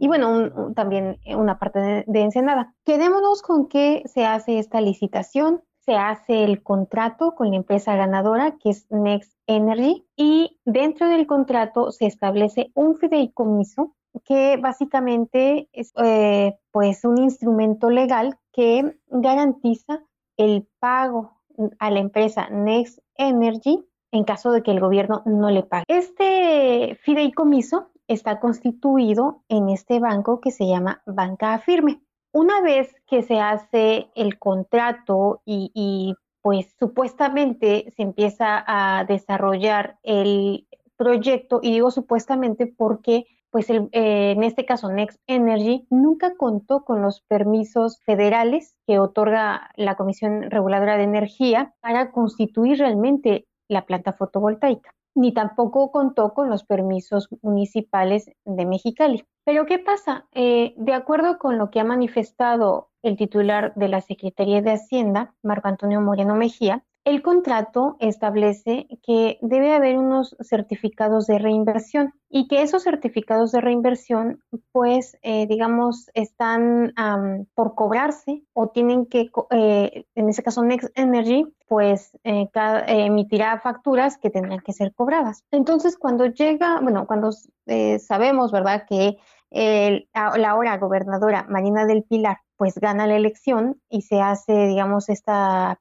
y 0.00 0.08
bueno, 0.08 0.72
también 0.74 1.18
una 1.26 1.58
parte 1.58 1.78
de, 1.78 2.04
de, 2.06 2.20
Ensenada. 2.22 2.74
Quedémonos 2.86 3.42
con 3.42 3.68
que 3.68 4.02
se 4.06 4.24
hace 4.24 4.58
esta 4.58 4.80
licitación, 4.80 5.62
se 5.80 5.94
hace 5.94 6.44
el 6.44 6.62
contrato 6.62 7.34
con 7.34 7.50
la 7.50 7.56
empresa 7.56 7.94
ganadora 7.96 8.56
que 8.56 8.70
es 8.70 8.86
Next 8.90 9.34
Energy 9.46 10.06
y 10.16 10.58
dentro 10.64 11.06
del 11.06 11.26
contrato 11.26 11.90
se 11.90 12.06
establece 12.06 12.70
un 12.74 12.96
fideicomiso 12.96 13.94
que 14.24 14.56
básicamente 14.56 15.68
es 15.72 15.92
eh, 16.02 16.56
pues 16.70 17.04
un 17.04 17.18
instrumento 17.18 17.90
legal 17.90 18.38
que 18.52 18.96
garantiza 19.08 20.02
el 20.38 20.66
pago 20.78 21.40
a 21.78 21.90
la 21.90 22.00
empresa 22.00 22.48
Next 22.48 23.00
Energy 23.16 23.84
en 24.12 24.24
caso 24.24 24.50
de 24.50 24.62
que 24.62 24.70
el 24.70 24.80
gobierno 24.80 25.22
no 25.26 25.50
le 25.50 25.62
pague. 25.62 25.84
Este 25.88 26.98
fideicomiso 27.02 27.90
está 28.10 28.40
constituido 28.40 29.44
en 29.48 29.68
este 29.68 30.00
banco 30.00 30.40
que 30.40 30.50
se 30.50 30.66
llama 30.66 31.00
Banca 31.06 31.56
Firme. 31.60 32.02
Una 32.32 32.60
vez 32.60 32.92
que 33.06 33.22
se 33.22 33.38
hace 33.38 34.10
el 34.16 34.38
contrato 34.38 35.42
y, 35.44 36.14
pues 36.42 36.74
supuestamente 36.78 37.92
se 37.96 38.02
empieza 38.02 38.64
a 38.66 39.04
desarrollar 39.04 39.98
el 40.02 40.66
proyecto, 40.96 41.60
y 41.62 41.72
digo 41.72 41.90
supuestamente 41.90 42.66
porque 42.66 43.26
pues 43.50 43.68
eh, 43.68 43.88
en 43.92 44.42
este 44.44 44.64
caso 44.64 44.90
Next 44.90 45.20
Energy 45.26 45.86
nunca 45.90 46.36
contó 46.36 46.84
con 46.84 47.02
los 47.02 47.20
permisos 47.22 48.00
federales 48.04 48.76
que 48.86 49.00
otorga 49.00 49.70
la 49.76 49.96
Comisión 49.96 50.50
Reguladora 50.50 50.96
de 50.96 51.02
Energía 51.04 51.74
para 51.80 52.12
constituir 52.12 52.78
realmente 52.78 53.46
la 53.68 53.86
planta 53.86 54.12
fotovoltaica 54.12 54.94
ni 55.14 55.32
tampoco 55.32 55.90
contó 55.90 56.34
con 56.34 56.48
los 56.48 56.64
permisos 56.64 57.28
municipales 57.42 58.30
de 58.44 58.66
Mexicali. 58.66 59.24
Pero 59.44 59.66
¿qué 59.66 59.78
pasa? 59.78 60.26
Eh, 60.32 60.74
de 60.76 60.92
acuerdo 60.92 61.38
con 61.38 61.58
lo 61.58 61.70
que 61.70 61.80
ha 61.80 61.84
manifestado 61.84 62.90
el 63.02 63.16
titular 63.16 63.74
de 63.74 63.88
la 63.88 64.00
Secretaría 64.00 64.62
de 64.62 64.72
Hacienda, 64.72 65.34
Marco 65.42 65.68
Antonio 65.68 66.00
Moreno 66.00 66.34
Mejía, 66.34 66.84
el 67.04 67.22
contrato 67.22 67.96
establece 67.98 68.86
que 69.02 69.38
debe 69.40 69.74
haber 69.74 69.96
unos 69.96 70.36
certificados 70.40 71.26
de 71.26 71.38
reinversión 71.38 72.12
y 72.28 72.46
que 72.46 72.62
esos 72.62 72.82
certificados 72.82 73.52
de 73.52 73.60
reinversión, 73.60 74.42
pues, 74.72 75.16
eh, 75.22 75.46
digamos, 75.46 76.10
están 76.14 76.94
por 77.54 77.74
cobrarse 77.74 78.42
o 78.52 78.68
tienen 78.68 79.06
que, 79.06 79.30
eh, 79.50 80.04
en 80.14 80.28
ese 80.28 80.42
caso, 80.42 80.62
Next 80.62 80.96
Energy, 80.96 81.46
pues, 81.66 82.18
eh, 82.24 82.48
emitirá 82.86 83.58
facturas 83.60 84.18
que 84.18 84.30
tendrán 84.30 84.60
que 84.60 84.72
ser 84.72 84.94
cobradas. 84.94 85.44
Entonces, 85.50 85.96
cuando 85.96 86.26
llega, 86.26 86.80
bueno, 86.80 87.06
cuando 87.06 87.30
sabemos, 87.98 88.52
¿verdad?, 88.52 88.84
que 88.88 89.16
la 89.50 90.50
ahora 90.50 90.76
gobernadora 90.76 91.46
Marina 91.48 91.86
del 91.86 92.04
Pilar 92.04 92.38
pues 92.60 92.74
gana 92.74 93.06
la 93.06 93.16
elección 93.16 93.80
y 93.88 94.02
se 94.02 94.20
hace, 94.20 94.66
digamos, 94.66 95.08
este 95.08 95.32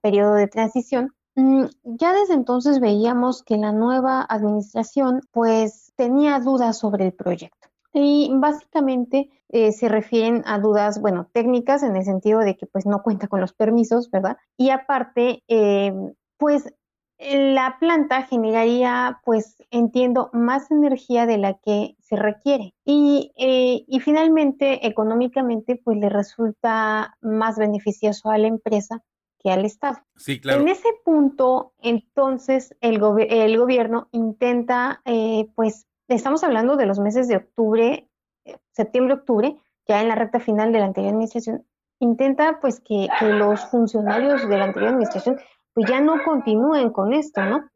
periodo 0.01 0.35
de 0.35 0.47
transición, 0.47 1.13
mm, 1.35 1.65
ya 1.83 2.13
desde 2.13 2.35
entonces 2.35 2.79
veíamos 2.79 3.43
que 3.43 3.57
la 3.57 3.73
nueva 3.73 4.25
administración 4.29 5.19
pues 5.31 5.91
tenía 5.97 6.39
dudas 6.39 6.77
sobre 6.77 7.07
el 7.07 7.11
proyecto. 7.11 7.67
Y 7.91 8.31
básicamente 8.33 9.29
eh, 9.49 9.73
se 9.73 9.89
refieren 9.89 10.41
a 10.45 10.57
dudas, 10.57 11.01
bueno, 11.01 11.27
técnicas 11.33 11.83
en 11.83 11.97
el 11.97 12.05
sentido 12.05 12.39
de 12.39 12.55
que 12.55 12.65
pues 12.65 12.85
no 12.85 13.03
cuenta 13.03 13.27
con 13.27 13.41
los 13.41 13.51
permisos, 13.51 14.09
¿verdad? 14.09 14.37
Y 14.55 14.69
aparte, 14.69 15.43
eh, 15.49 15.91
pues 16.37 16.73
la 17.19 17.77
planta 17.79 18.23
generaría, 18.23 19.19
pues 19.25 19.57
entiendo, 19.71 20.29
más 20.31 20.71
energía 20.71 21.25
de 21.25 21.37
la 21.37 21.55
que 21.55 21.97
se 21.99 22.15
requiere. 22.15 22.73
Y, 22.85 23.33
eh, 23.37 23.83
y, 23.87 23.99
finalmente, 23.99 24.87
económicamente, 24.87 25.75
pues 25.83 25.97
le 25.97 26.07
resulta 26.07 27.17
más 27.21 27.57
beneficioso 27.57 28.29
a 28.29 28.37
la 28.37 28.47
empresa 28.47 29.03
que 29.39 29.51
al 29.51 29.65
Estado. 29.65 29.99
Sí, 30.15 30.39
claro. 30.39 30.61
En 30.61 30.69
ese 30.69 30.87
punto, 31.03 31.73
entonces, 31.81 32.75
el, 32.79 33.01
el 33.29 33.57
gobierno 33.57 34.07
intenta, 34.11 35.01
eh, 35.03 35.47
pues, 35.55 35.87
estamos 36.07 36.43
hablando 36.45 36.77
de 36.77 36.85
los 36.85 36.99
meses 36.99 37.27
de 37.27 37.37
octubre, 37.37 38.09
eh, 38.45 38.57
septiembre-octubre, 38.71 39.57
ya 39.87 40.01
en 40.01 40.07
la 40.07 40.15
recta 40.15 40.39
final 40.39 40.71
de 40.71 40.79
la 40.79 40.85
anterior 40.85 41.11
administración, 41.11 41.65
intenta, 41.99 42.59
pues, 42.61 42.79
que, 42.79 43.09
que 43.19 43.25
los 43.25 43.65
funcionarios 43.65 44.47
de 44.47 44.57
la 44.57 44.65
anterior 44.65 44.91
administración 44.91 45.37
pues 45.73 45.89
ya 45.89 46.01
no 46.01 46.23
continúen 46.23 46.91
con 46.91 47.13
esto, 47.13 47.41
¿no? 47.41 47.69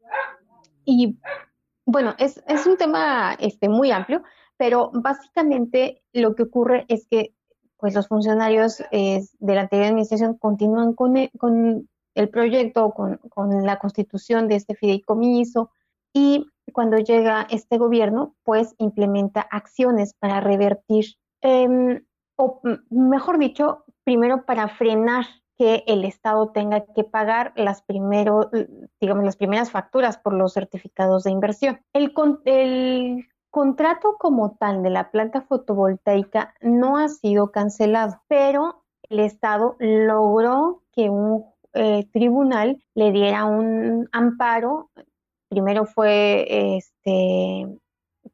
Y 0.84 1.18
bueno, 1.86 2.14
es, 2.18 2.42
un 2.66 2.76
tema 2.76 3.34
este, 3.34 3.68
muy 3.68 3.90
amplio, 3.90 4.22
pero 4.56 4.90
básicamente 4.92 6.02
lo 6.12 6.34
que 6.34 6.44
ocurre 6.44 6.84
es 6.88 7.06
que 7.08 7.34
pues 7.78 7.94
los 7.94 8.08
funcionarios 8.08 8.78
de 8.90 9.28
la 9.40 9.60
anterior 9.60 9.88
administración 9.88 10.38
continúan 10.38 10.94
con 10.94 11.16
el, 11.18 11.30
con 11.38 11.88
el 12.14 12.28
proyecto, 12.30 12.92
con, 12.92 13.20
la 13.66 13.78
constitución 13.78 14.48
de 14.48 14.56
este 14.56 14.74
fideicomiso 14.74 15.70
y 16.12 16.46
cuando 16.72 16.98
llega 16.98 17.46
este 17.50 17.76
gobierno, 17.76 18.34
pues 18.42 18.74
implementa 18.78 19.42
acciones 19.42 20.14
para 20.14 20.40
revertir, 20.40 21.16
em, 21.42 22.04
o 22.36 22.60
mejor 22.88 23.38
dicho, 23.38 23.84
primero 24.04 24.46
para 24.46 24.68
frenar 24.68 25.26
que 25.56 25.84
el 25.86 26.04
Estado 26.04 26.50
tenga 26.50 26.84
que 26.84 27.04
pagar 27.04 27.52
las, 27.56 27.82
primero, 27.82 28.50
digamos, 29.00 29.24
las 29.24 29.36
primeras 29.36 29.70
facturas 29.70 30.18
por 30.18 30.34
los 30.34 30.52
certificados 30.52 31.24
de 31.24 31.30
inversión. 31.30 31.80
El, 31.92 32.12
el 32.44 33.26
contrato 33.50 34.16
como 34.18 34.56
tal 34.56 34.82
de 34.82 34.90
la 34.90 35.10
planta 35.10 35.42
fotovoltaica 35.42 36.54
no 36.60 36.98
ha 36.98 37.08
sido 37.08 37.52
cancelado, 37.52 38.20
pero 38.26 38.82
el 39.08 39.20
Estado 39.20 39.76
logró 39.78 40.82
que 40.92 41.10
un 41.10 41.44
eh, 41.72 42.08
tribunal 42.12 42.82
le 42.94 43.12
diera 43.12 43.44
un 43.44 44.08
amparo. 44.12 44.90
Primero 45.48 45.84
fue 45.84 46.76
este, 46.76 47.66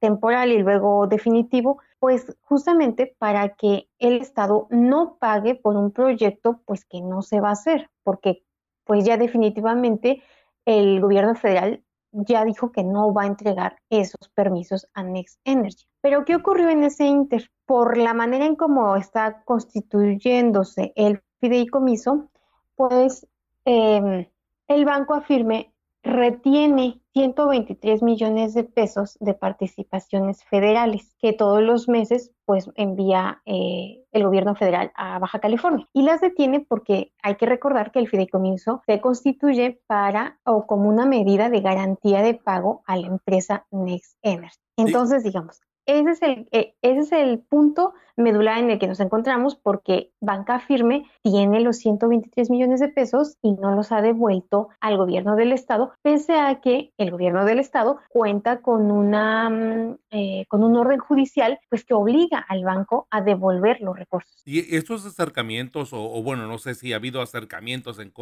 temporal 0.01 0.51
y 0.51 0.59
luego 0.59 1.07
definitivo 1.07 1.79
pues 2.01 2.35
justamente 2.41 3.15
para 3.19 3.51
que 3.51 3.89
el 3.99 4.17
Estado 4.21 4.67
no 4.71 5.17
pague 5.21 5.55
por 5.55 5.77
un 5.77 5.93
proyecto 5.93 6.61
pues 6.65 6.85
que 6.85 7.03
no 7.03 7.23
se 7.23 7.41
va 7.41 7.51
a 7.51 7.53
hacer, 7.53 7.91
porque 8.03 8.43
pues 8.85 9.05
ya 9.05 9.17
definitivamente 9.19 10.23
el 10.65 11.01
gobierno 11.01 11.35
federal 11.35 11.85
ya 12.13 12.45
dijo 12.45 12.73
que 12.73 12.83
no 12.83 13.13
va 13.13 13.23
a 13.23 13.27
entregar 13.27 13.77
esos 13.89 14.29
permisos 14.35 14.89
a 14.95 15.03
Next 15.03 15.39
Energy. 15.45 15.87
Pero 16.01 16.25
¿qué 16.25 16.35
ocurrió 16.35 16.71
en 16.71 16.83
ese 16.83 17.05
inter? 17.05 17.51
Por 17.67 17.97
la 17.97 18.15
manera 18.15 18.47
en 18.47 18.57
cómo 18.57 18.97
está 18.97 19.43
constituyéndose 19.45 20.93
el 20.97 21.23
fideicomiso, 21.39 22.31
pues 22.75 23.27
em, 23.65 24.27
el 24.67 24.85
banco 24.85 25.15
afirme 25.15 25.73
retiene 26.03 27.00
123 27.13 28.03
millones 28.03 28.55
de 28.55 28.65
pesos 28.65 29.17
de 29.21 29.35
participaciones 29.35 30.45
federales 30.45 31.15
que 31.21 31.33
todos 31.33 31.63
los 31.63 31.89
meses 31.89 32.33
pues 32.45 32.71
envía 32.77 33.43
eh, 33.47 34.05
el 34.13 34.25
gobierno 34.25 34.55
federal 34.55 34.93
a 34.95 35.19
Baja 35.19 35.41
California 35.41 35.89
y 35.93 36.03
las 36.03 36.21
detiene 36.21 36.61
porque 36.61 37.13
hay 37.23 37.37
que 37.37 37.47
recordar 37.47 37.91
que 37.91 37.99
el 37.99 38.09
fideicomiso 38.09 38.83
se 38.87 39.01
constituye 39.01 39.81
para 39.87 40.39
o 40.45 40.67
como 40.67 40.89
una 40.89 41.07
medida 41.07 41.49
de 41.49 41.61
garantía 41.61 42.23
de 42.23 42.35
pago 42.35 42.83
a 42.87 42.97
la 42.97 43.07
empresa 43.07 43.67
Next 43.71 44.17
Energy. 44.23 44.59
Entonces, 44.77 45.25
digamos, 45.25 45.61
ese 45.99 46.11
es, 46.11 46.23
el, 46.23 46.49
eh, 46.53 46.75
ese 46.83 47.01
es 47.01 47.13
el 47.13 47.41
punto 47.41 47.95
medular 48.17 48.59
en 48.59 48.71
el 48.71 48.79
que 48.79 48.87
nos 48.87 49.01
encontramos 49.01 49.57
porque 49.57 50.13
Banca 50.21 50.61
Firme 50.61 51.11
tiene 51.23 51.61
los 51.61 51.79
123 51.79 52.51
millones 52.51 52.81
de 52.81 52.89
pesos 52.89 53.37
y 53.43 53.53
no 53.53 53.75
los 53.75 53.93
ha 53.93 54.03
devuelto 54.03 54.69
al 54.81 54.97
gobierno 54.97 55.37
del 55.37 55.53
estado, 55.53 55.93
pese 56.03 56.39
a 56.39 56.61
que 56.61 56.93
el 56.99 57.11
gobierno 57.11 57.45
del 57.45 57.59
estado 57.59 57.99
cuenta 58.09 58.61
con, 58.61 58.91
una, 58.91 59.51
mm, 59.51 59.99
eh, 60.11 60.45
con 60.49 60.63
un 60.63 60.77
orden 60.77 60.99
judicial 60.99 61.59
pues 61.69 61.85
que 61.85 61.95
obliga 61.95 62.39
al 62.39 62.65
banco 62.65 63.09
a 63.11 63.23
devolver 63.23 63.81
los 63.81 63.99
recursos. 63.99 64.43
Y 64.45 64.77
estos 64.77 65.05
acercamientos, 65.07 65.91
o, 65.93 66.23
bueno, 66.23 66.47
no 66.47 66.59
sé 66.59 66.75
si 66.75 66.93
ha 66.93 66.97
habido 66.97 67.23
acercamientos 67.23 67.99
en 67.99 68.13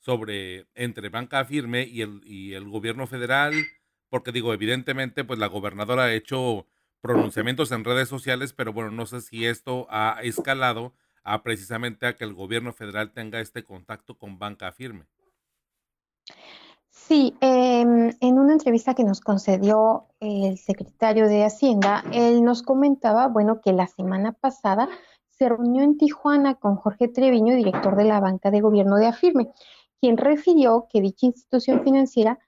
sobre 0.00 0.66
entre 0.74 1.08
banca 1.08 1.44
firme 1.44 1.82
y 1.84 2.02
el, 2.02 2.20
y 2.24 2.54
el 2.54 2.68
gobierno 2.68 3.06
federal, 3.06 3.52
porque 4.08 4.32
digo, 4.32 4.52
evidentemente, 4.52 5.24
pues 5.24 5.38
la 5.38 5.48
gobernadora 5.48 6.04
ha 6.04 6.14
hecho 6.14 6.66
pronunciamientos 7.00 7.72
en 7.72 7.84
redes 7.84 8.08
sociales, 8.08 8.52
pero 8.52 8.72
bueno, 8.72 8.90
no 8.90 9.06
sé 9.06 9.20
si 9.20 9.46
esto 9.46 9.86
ha 9.90 10.18
escalado 10.22 10.92
a 11.24 11.42
precisamente 11.42 12.06
a 12.06 12.16
que 12.16 12.24
el 12.24 12.34
gobierno 12.34 12.72
federal 12.72 13.12
tenga 13.12 13.40
este 13.40 13.64
contacto 13.64 14.16
con 14.16 14.38
banca 14.38 14.72
firme. 14.72 15.06
Sí, 16.90 17.34
em, 17.40 18.10
en 18.20 18.38
una 18.38 18.52
entrevista 18.52 18.94
que 18.94 19.04
nos 19.04 19.20
concedió 19.20 20.08
el 20.20 20.58
secretario 20.58 21.26
de 21.28 21.44
Hacienda, 21.44 22.04
él 22.12 22.44
nos 22.44 22.62
comentaba, 22.62 23.28
bueno, 23.28 23.60
que 23.60 23.72
la 23.72 23.86
semana 23.86 24.32
pasada 24.32 24.88
se 25.30 25.48
reunió 25.48 25.82
en 25.82 25.96
Tijuana 25.96 26.56
con 26.56 26.76
Jorge 26.76 27.08
Treviño, 27.08 27.54
director 27.54 27.96
de 27.96 28.04
la 28.04 28.20
banca 28.20 28.50
de 28.50 28.60
gobierno 28.60 28.96
de 28.96 29.06
Afirme, 29.06 29.48
quien 30.00 30.16
refirió 30.16 30.86
que 30.90 31.00
dicha 31.00 31.26
institución 31.26 31.82
financiera, 31.82 32.38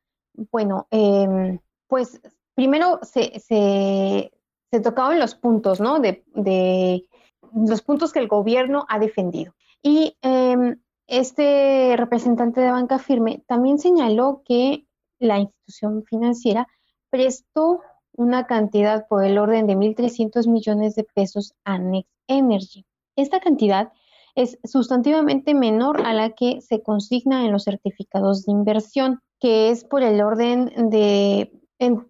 bueno, 0.50 0.86
em, 0.90 1.58
pues 1.86 2.20
primero 2.54 3.00
se, 3.02 3.40
se, 3.40 4.32
tocaban 4.78 5.18
los 5.18 5.34
puntos, 5.34 5.80
¿no? 5.80 5.98
De, 5.98 6.22
de, 6.34 7.04
los 7.52 7.82
puntos 7.82 8.12
que 8.12 8.20
el 8.20 8.28
gobierno 8.28 8.86
ha 8.88 9.00
defendido. 9.00 9.54
Y 9.82 10.16
em, 10.22 10.80
este 11.08 11.96
representante 11.96 12.60
de 12.60 12.70
banca 12.70 13.00
firme 13.00 13.42
también 13.48 13.78
señaló 13.78 14.42
que 14.44 14.86
la 15.18 15.40
institución 15.40 16.04
financiera 16.04 16.68
prestó 17.10 17.80
una 18.12 18.46
cantidad 18.46 19.08
por 19.08 19.24
el 19.24 19.38
orden 19.38 19.66
de 19.66 19.76
1.300 19.76 20.46
millones 20.48 20.94
de 20.94 21.04
pesos 21.04 21.54
a 21.64 21.78
Next 21.78 22.12
Energy. 22.28 22.84
Esta 23.16 23.40
cantidad 23.40 23.92
es 24.34 24.58
sustantivamente 24.64 25.54
menor 25.54 26.06
a 26.06 26.14
la 26.14 26.30
que 26.30 26.60
se 26.60 26.82
consigna 26.82 27.44
en 27.44 27.52
los 27.52 27.64
certificados 27.64 28.44
de 28.44 28.52
inversión, 28.52 29.20
que 29.40 29.70
es 29.70 29.84
por 29.84 30.02
el 30.02 30.20
orden 30.20 30.90
de 30.90 31.52
en, 31.80 32.06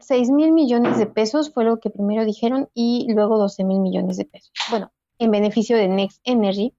6 0.00 0.30
mm, 0.30 0.34
mil 0.34 0.52
millones 0.52 0.98
de 0.98 1.06
pesos, 1.06 1.52
fue 1.52 1.64
lo 1.64 1.78
que 1.78 1.90
primero 1.90 2.24
dijeron, 2.24 2.68
y 2.74 3.06
luego 3.12 3.38
12 3.38 3.64
mil 3.64 3.80
millones 3.80 4.16
de 4.18 4.26
pesos. 4.26 4.52
Bueno, 4.70 4.92
en 5.18 5.30
beneficio 5.30 5.76
de 5.76 5.88
Next 5.88 6.20
Energy, 6.24 6.74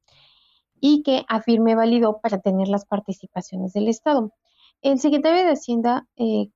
y 0.80 1.02
que 1.04 1.24
afirme 1.28 1.74
validó 1.74 2.20
para 2.20 2.40
tener 2.40 2.68
las 2.68 2.86
participaciones 2.86 3.74
del 3.74 3.88
Estado. 3.88 4.34
El 4.82 5.00
secretario 5.00 5.44
de 5.44 5.52
Hacienda 5.52 6.06
eh, 6.18 6.50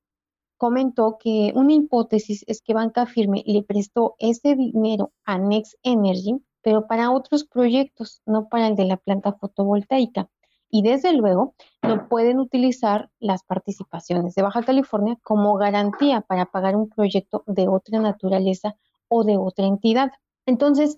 comentó 0.58 1.18
que 1.18 1.54
una 1.56 1.74
hipótesis 1.74 2.44
es 2.48 2.62
que 2.62 2.74
Banca 2.74 3.08
Firme 3.08 3.42
le 3.48 3.64
prestó 3.64 4.16
ese 4.20 4.56
dinero 4.56 5.12
a 5.26 5.40
Next 5.40 5.74
Energy, 5.82 6.36
pero 6.62 6.86
para 6.86 7.12
otros 7.12 7.46
proyectos, 7.46 8.22
no 8.26 8.48
para 8.50 8.68
el 8.68 8.76
de 8.76 8.86
la 8.86 8.98
planta 8.98 9.34
fotovoltaica. 9.34 10.30
Y 10.72 10.82
desde 10.84 11.14
luego 11.14 11.54
no 11.84 12.08
pueden 12.08 12.40
utilizar 12.40 13.10
las 13.20 13.44
participaciones 13.44 14.34
de 14.36 14.42
Baja 14.42 14.64
California 14.64 15.18
como 15.22 15.56
garantía 15.56 16.22
para 16.22 16.46
pagar 16.46 16.78
un 16.78 16.90
proyecto 16.90 17.44
de 17.46 17.68
otra 17.68 18.00
naturaleza 18.00 18.76
o 19.10 19.26
de 19.26 19.38
otra 19.38 19.66
entidad. 19.66 20.12
Entonces, 20.46 20.98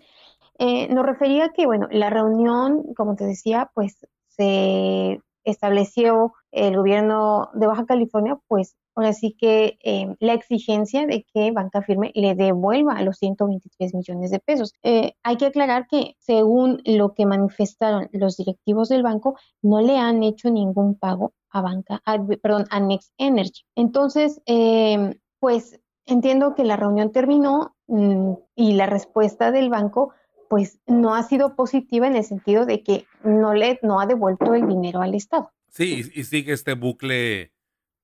eh, 0.59 0.87
nos 0.93 1.05
refería 1.05 1.49
que, 1.49 1.65
bueno, 1.65 1.87
la 1.91 2.11
reunión, 2.11 2.93
como 2.95 3.15
te 3.15 3.25
decía, 3.25 3.71
pues 3.73 4.07
se 4.27 5.19
estableció 5.43 6.33
el 6.51 6.77
gobierno 6.77 7.49
de 7.53 7.67
Baja 7.67 7.85
California, 7.85 8.37
pues 8.47 8.77
ahora 8.95 9.13
sí 9.13 9.35
que 9.37 9.77
eh, 9.83 10.15
la 10.19 10.33
exigencia 10.33 11.05
de 11.05 11.25
que 11.33 11.51
Banca 11.51 11.81
Firme 11.81 12.11
le 12.15 12.35
devuelva 12.35 13.01
los 13.01 13.17
123 13.17 13.93
millones 13.93 14.31
de 14.31 14.39
pesos. 14.39 14.73
Eh, 14.83 15.13
hay 15.23 15.37
que 15.37 15.47
aclarar 15.47 15.87
que 15.87 16.15
según 16.19 16.81
lo 16.85 17.13
que 17.13 17.25
manifestaron 17.25 18.09
los 18.11 18.37
directivos 18.37 18.89
del 18.89 19.03
banco, 19.03 19.37
no 19.61 19.81
le 19.81 19.97
han 19.97 20.23
hecho 20.23 20.49
ningún 20.49 20.95
pago 20.95 21.33
a 21.49 21.61
Banca, 21.61 22.01
perdón, 22.41 22.65
a 22.71 22.79
Next 22.79 23.13
Energy. 23.17 23.63
Entonces, 23.75 24.41
pues 25.39 25.79
entiendo 26.05 26.55
que 26.55 26.63
la 26.63 26.77
reunión 26.77 27.11
terminó 27.11 27.75
mm, 27.87 28.33
y 28.55 28.73
la 28.73 28.85
respuesta 28.85 29.51
del 29.51 29.69
banco 29.69 30.13
pues 30.49 30.79
no 30.85 31.15
ha 31.15 31.23
sido 31.23 31.55
positiva 31.55 32.05
en 32.05 32.15
el 32.15 32.23
sentido 32.23 32.65
de 32.65 32.83
que 32.83 33.07
no 33.23 33.53
le 33.53 33.79
no 33.81 33.99
ha 33.99 34.05
devuelto 34.05 34.53
el 34.53 34.67
dinero 34.67 35.01
al 35.01 35.15
Estado. 35.15 35.51
Sí, 35.69 36.03
y, 36.13 36.23
sigue 36.25 36.53
este 36.53 36.75
bucle 36.75 37.52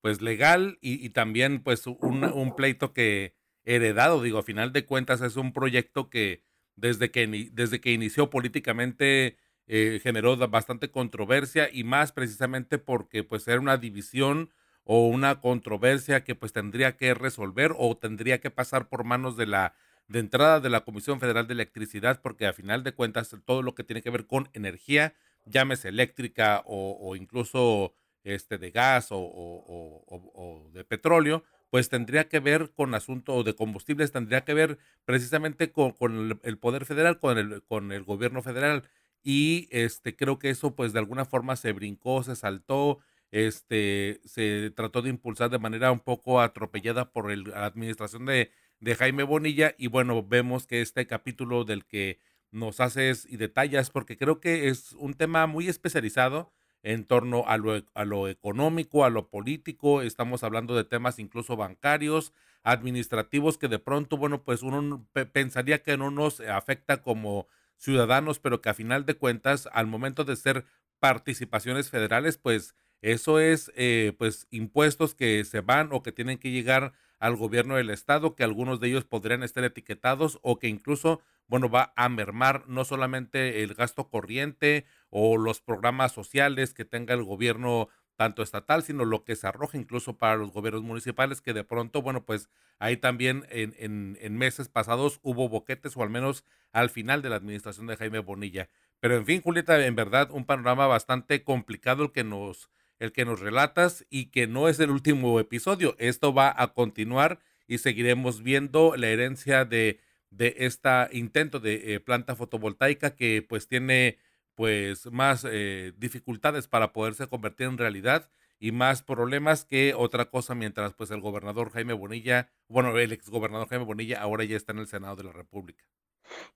pues 0.02 0.22
legal 0.22 0.78
y, 0.82 1.10
también 1.10 1.62
pues 1.62 1.86
un, 1.88 2.54
pleito 2.56 2.94
que 2.94 3.36
heredado, 3.66 4.22
digo, 4.22 4.40
a 4.40 4.44
final 4.44 4.72
de 4.74 4.86
cuentas 4.86 5.22
es 5.22 5.36
un 5.36 5.54
proyecto 5.54 6.10
que 6.10 6.44
desde 6.76 7.12
que, 7.12 7.50
desde 7.52 7.82
que 7.82 7.92
inició 7.92 8.30
políticamente 8.30 9.38
eh, 9.68 10.00
generó 10.02 10.38
bastante 10.50 10.90
controversia 10.90 11.70
y 11.72 11.84
más 11.84 12.12
precisamente 12.12 12.78
porque 12.78 13.24
pues 13.24 13.48
era 13.48 13.60
una 13.60 13.78
división 13.78 14.52
o 14.84 15.08
una 15.08 15.42
controversia 15.42 16.24
que 16.24 16.36
pues 16.36 16.54
tendría 16.54 16.98
que 16.98 17.14
resolver 17.14 17.74
o 17.78 17.96
tendría 17.98 18.40
que 18.40 18.50
pasar 18.50 18.90
por 18.90 19.04
manos 19.04 19.38
de 19.38 19.46
la 19.46 19.76
de 20.10 20.20
entrada 20.20 20.60
de 20.60 20.70
la 20.70 20.82
Comisión 20.82 21.20
Federal 21.20 21.48
de 21.48 21.54
Electricidad, 21.54 22.20
porque 22.22 22.48
a 22.48 22.54
final 22.54 22.84
de 22.84 22.94
cuentas 22.94 23.34
todo 23.46 23.62
lo 23.62 23.76
que 23.76 23.84
tiene 23.84 24.02
que 24.02 24.10
ver 24.10 24.26
con 24.26 24.50
energía, 24.54 25.14
llámese 25.46 25.90
eléctrica 25.90 26.64
o, 26.66 27.16
incluso 27.16 27.94
este 28.24 28.58
de 28.58 28.72
gas 28.72 29.10
o, 29.12 30.70
de 30.74 30.84
petróleo, 30.84 31.44
pues 31.70 31.90
tendría 31.90 32.28
que 32.28 32.40
ver 32.40 32.72
con 32.74 32.96
asunto 32.96 33.44
de 33.44 33.54
combustibles, 33.56 34.12
tendría 34.12 34.44
que 34.44 34.54
ver 34.54 34.78
precisamente 35.06 35.72
con, 35.72 36.40
el, 36.44 36.58
poder 36.58 36.86
federal, 36.86 37.20
con 37.20 37.38
el, 37.38 37.64
con 37.64 37.92
el 37.92 38.04
gobierno 38.04 38.42
federal. 38.42 38.84
Y 39.24 39.68
este 39.72 40.16
creo 40.16 40.40
que 40.40 40.50
eso 40.50 40.76
pues 40.76 40.94
de 40.94 41.00
alguna 41.00 41.26
forma 41.26 41.56
se 41.56 41.74
brincó, 41.74 42.24
se 42.24 42.36
saltó, 42.36 43.00
este 43.32 44.22
se 44.26 44.72
trató 44.76 45.02
de 45.02 45.10
impulsar 45.10 45.50
de 45.50 45.60
manera 45.60 45.92
un 45.92 46.00
poco 46.00 46.42
atropellada 46.42 47.12
por 47.12 47.36
la 47.36 47.66
administración 47.66 48.26
de 48.26 48.52
de 48.80 48.96
Jaime 48.96 49.24
Bonilla 49.24 49.76
y 49.78 49.88
bueno, 49.88 50.24
vemos 50.24 50.66
que 50.68 50.82
este 50.82 51.06
capítulo 51.08 51.66
del 51.66 51.86
que 51.86 52.20
nos 52.52 52.80
haces 52.80 53.26
y 53.30 53.38
detallas, 53.38 53.90
porque 53.90 54.18
creo 54.18 54.40
que 54.40 54.70
es 54.70 54.94
un 54.94 55.14
tema 55.14 55.46
muy 55.48 55.68
especializado 55.68 56.52
en 56.84 57.06
torno 57.06 57.44
a 57.48 57.58
lo, 57.58 57.84
a 57.94 58.06
lo 58.06 58.28
económico, 58.28 59.04
a 59.06 59.10
lo 59.10 59.30
político, 59.30 60.02
estamos 60.02 60.44
hablando 60.44 60.76
de 60.76 60.84
temas 60.86 61.20
incluso 61.20 61.56
bancarios, 61.58 62.34
administrativos, 62.64 63.58
que 63.58 63.68
de 63.68 63.80
pronto, 63.80 64.18
bueno, 64.18 64.44
pues 64.44 64.62
uno 64.64 65.08
pensaría 65.34 65.84
que 65.84 65.98
no 65.98 66.12
nos 66.12 66.40
afecta 66.42 67.02
como 67.02 67.48
ciudadanos, 67.78 68.40
pero 68.40 68.62
que 68.62 68.70
a 68.70 68.74
final 68.74 69.06
de 69.06 69.16
cuentas, 69.16 69.68
al 69.72 69.88
momento 69.88 70.26
de 70.26 70.36
ser 70.36 70.66
participaciones 71.00 71.90
federales, 71.90 72.38
pues 72.38 72.76
eso 73.02 73.40
es, 73.40 73.72
eh, 73.76 74.14
pues, 74.18 74.48
impuestos 74.52 75.16
que 75.16 75.44
se 75.46 75.62
van 75.62 75.90
o 75.94 76.04
que 76.04 76.12
tienen 76.12 76.38
que 76.38 76.52
llegar 76.52 76.94
al 77.20 77.36
gobierno 77.36 77.76
del 77.76 77.90
estado, 77.90 78.36
que 78.36 78.44
algunos 78.44 78.80
de 78.80 78.90
ellos 78.90 79.06
podrían 79.06 79.44
estar 79.44 79.64
etiquetados 79.64 80.40
o 80.42 80.60
que 80.60 80.68
incluso, 80.68 81.22
bueno, 81.50 81.70
va 81.70 81.94
a 81.96 82.08
mermar 82.08 82.64
no 82.68 82.86
solamente 82.86 83.64
el 83.64 83.74
gasto 83.74 84.10
corriente 84.10 84.86
o 85.10 85.38
los 85.38 85.62
programas 85.62 86.12
sociales 86.14 86.74
que 86.74 86.86
tenga 86.86 87.14
el 87.14 87.24
gobierno 87.24 87.90
tanto 88.16 88.44
estatal, 88.44 88.84
sino 88.84 89.06
lo 89.06 89.24
que 89.24 89.36
se 89.36 89.48
arroja 89.48 89.78
incluso 89.78 90.18
para 90.18 90.36
los 90.36 90.52
gobiernos 90.52 90.84
municipales, 90.84 91.42
que 91.42 91.54
de 91.54 91.64
pronto, 91.64 92.02
bueno, 92.02 92.26
pues 92.26 92.50
ahí 92.78 92.98
también 92.98 93.46
en, 93.50 93.74
en, 94.20 94.38
meses 94.38 94.68
pasados 94.68 95.20
hubo 95.24 95.48
boquetes, 95.48 95.96
o 95.96 96.04
al 96.04 96.10
menos 96.10 96.44
al 96.74 96.90
final 96.90 97.22
de 97.22 97.30
la 97.30 97.38
administración 97.38 97.88
de 97.88 97.96
Jaime 97.96 98.20
Bonilla. 98.20 98.68
Pero 99.00 99.16
en 99.16 99.26
fin, 99.26 99.42
Julieta, 99.42 99.84
en 99.86 99.96
verdad, 99.96 100.32
un 100.32 100.46
panorama 100.46 100.86
bastante 100.86 101.44
complicado 101.44 102.04
el 102.04 102.12
que 102.12 102.24
nos 102.24 102.70
el 103.00 103.14
que 103.14 103.24
nos 103.24 103.40
relatas 103.40 104.06
y 104.10 104.26
que 104.26 104.46
no 104.46 104.68
es 104.68 104.78
el 104.82 104.92
último 104.92 105.40
episodio. 105.40 105.96
Esto 105.98 106.34
va 106.34 106.54
a 106.56 106.74
continuar 106.74 107.40
y 107.66 107.78
seguiremos 107.78 108.44
viendo 108.44 108.98
la 108.98 109.08
herencia 109.08 109.64
de, 109.64 110.02
de 110.32 110.56
este 110.60 110.90
intento 111.12 111.60
de 111.60 111.96
eh, 111.96 112.00
planta 112.00 112.36
fotovoltaica 112.36 113.16
que 113.16 113.46
pues 113.48 113.68
tiene 113.68 114.18
pues 114.56 115.06
más 115.12 115.46
eh, 115.50 115.94
dificultades 115.98 116.68
para 116.68 116.92
poderse 116.92 117.28
convertir 117.28 117.68
en 117.68 117.78
realidad 117.78 118.30
y 118.60 118.72
más 118.72 119.02
problemas 119.02 119.64
que 119.64 119.94
otra 119.96 120.30
cosa 120.30 120.54
mientras 120.54 120.94
pues 120.94 121.12
el 121.12 121.22
gobernador 121.22 121.72
Jaime 121.72 121.94
Bonilla, 121.94 122.50
bueno, 122.68 122.98
el 122.98 123.12
exgobernador 123.14 123.70
Jaime 123.70 123.86
Bonilla 123.86 124.22
ahora 124.22 124.44
ya 124.44 124.58
está 124.58 124.74
en 124.74 124.80
el 124.80 124.88
Senado 124.88 125.16
de 125.16 125.24
la 125.24 125.32
República. 125.32 125.86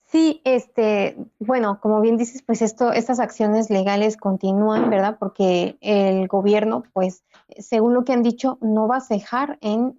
Sí, 0.03 0.41
este, 0.43 1.15
bueno, 1.39 1.79
como 1.81 1.99
bien 2.01 2.17
dices, 2.17 2.43
pues 2.43 2.61
esto, 2.61 2.91
estas 2.91 3.19
acciones 3.19 3.69
legales 3.69 4.17
continúan, 4.17 4.89
¿verdad? 4.89 5.17
Porque 5.17 5.77
el 5.81 6.27
gobierno, 6.27 6.83
pues, 6.93 7.23
según 7.57 7.93
lo 7.95 8.03
que 8.03 8.13
han 8.13 8.21
dicho, 8.21 8.59
no 8.61 8.87
va 8.87 8.97
a 8.97 9.01
cejar 9.01 9.57
en 9.61 9.95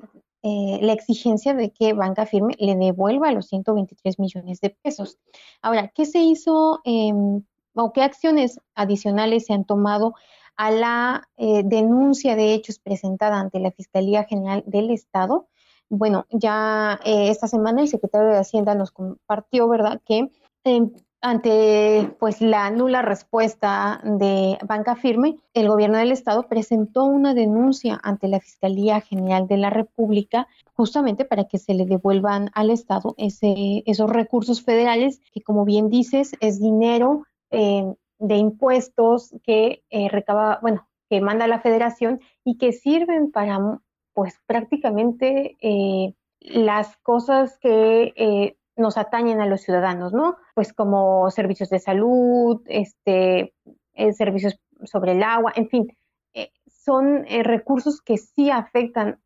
eh, 0.46 0.78
la 0.82 0.92
exigencia 0.92 1.54
de 1.54 1.70
que 1.70 1.94
Banca 1.94 2.26
Firme 2.26 2.54
le 2.58 2.76
devuelva 2.76 3.32
los 3.32 3.46
123 3.46 4.18
millones 4.18 4.60
de 4.60 4.68
pesos. 4.68 5.18
Ahora, 5.62 5.90
¿qué 5.94 6.04
se 6.04 6.18
hizo 6.18 6.80
em, 6.84 7.42
o 7.74 7.92
qué 7.94 8.02
acciones 8.02 8.60
adicionales 8.74 9.46
se 9.46 9.54
han 9.54 9.64
tomado 9.64 10.12
a 10.56 10.70
la 10.70 11.30
eh, 11.38 11.62
denuncia 11.64 12.36
de 12.36 12.52
hechos 12.52 12.78
presentada 12.78 13.40
ante 13.40 13.58
la 13.58 13.70
Fiscalía 13.70 14.24
General 14.24 14.62
del 14.66 14.90
Estado? 14.90 15.48
Bueno, 15.88 16.26
ya 16.28 17.00
eh, 17.06 17.30
esta 17.30 17.48
semana 17.48 17.80
el 17.80 17.88
secretario 17.88 18.28
de 18.28 18.36
Hacienda 18.36 18.74
nos 18.74 18.90
compartió, 18.90 19.66
¿verdad?, 19.66 20.02
que 20.04 20.28
em, 20.64 20.92
ante 21.24 22.14
pues 22.20 22.42
la 22.42 22.70
nula 22.70 23.00
respuesta 23.00 23.98
de 24.04 24.58
Banca 24.62 24.94
Firme, 24.94 25.38
el 25.54 25.68
gobierno 25.68 25.96
del 25.96 26.12
estado 26.12 26.48
presentó 26.48 27.04
una 27.04 27.32
denuncia 27.32 27.98
ante 28.02 28.28
la 28.28 28.40
Fiscalía 28.40 29.00
General 29.00 29.48
de 29.48 29.56
la 29.56 29.70
República 29.70 30.46
justamente 30.74 31.24
para 31.24 31.44
que 31.44 31.56
se 31.56 31.72
le 31.72 31.86
devuelvan 31.86 32.50
al 32.52 32.68
estado 32.68 33.14
ese, 33.16 33.82
esos 33.86 34.10
recursos 34.10 34.62
federales 34.62 35.22
que 35.32 35.40
como 35.40 35.64
bien 35.64 35.88
dices 35.88 36.36
es 36.40 36.60
dinero 36.60 37.22
eh, 37.50 37.90
de 38.18 38.36
impuestos 38.36 39.34
que 39.42 39.82
eh, 39.88 40.10
recaba, 40.10 40.58
bueno, 40.60 40.86
que 41.08 41.22
manda 41.22 41.46
la 41.46 41.60
federación 41.60 42.20
y 42.44 42.58
que 42.58 42.72
sirven 42.72 43.32
para 43.32 43.80
pues 44.12 44.38
prácticamente 44.44 45.56
eh, 45.62 46.12
las 46.40 46.98
cosas 46.98 47.58
que 47.60 48.56
nos 48.76 48.96
atañen 48.96 49.40
a 49.40 49.46
los 49.46 49.62
ciudadanos, 49.62 50.12
¿no? 50.12 50.36
Pues 50.54 50.72
como 50.72 51.30
servicios 51.30 51.70
de 51.70 51.78
salud, 51.78 52.60
este, 52.66 53.54
eh, 53.94 54.12
servicios 54.12 54.58
sobre 54.84 55.12
el 55.12 55.22
agua, 55.22 55.52
en 55.54 55.68
fin, 55.68 55.86
eh, 56.34 56.50
son 56.66 57.24
eh, 57.28 57.42
recursos 57.42 58.00
que 58.02 58.18
sí 58.18 58.50
afectan 58.50 59.20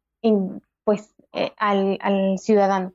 pues, 0.84 1.14
al, 1.58 2.38
ciudadano. 2.38 2.92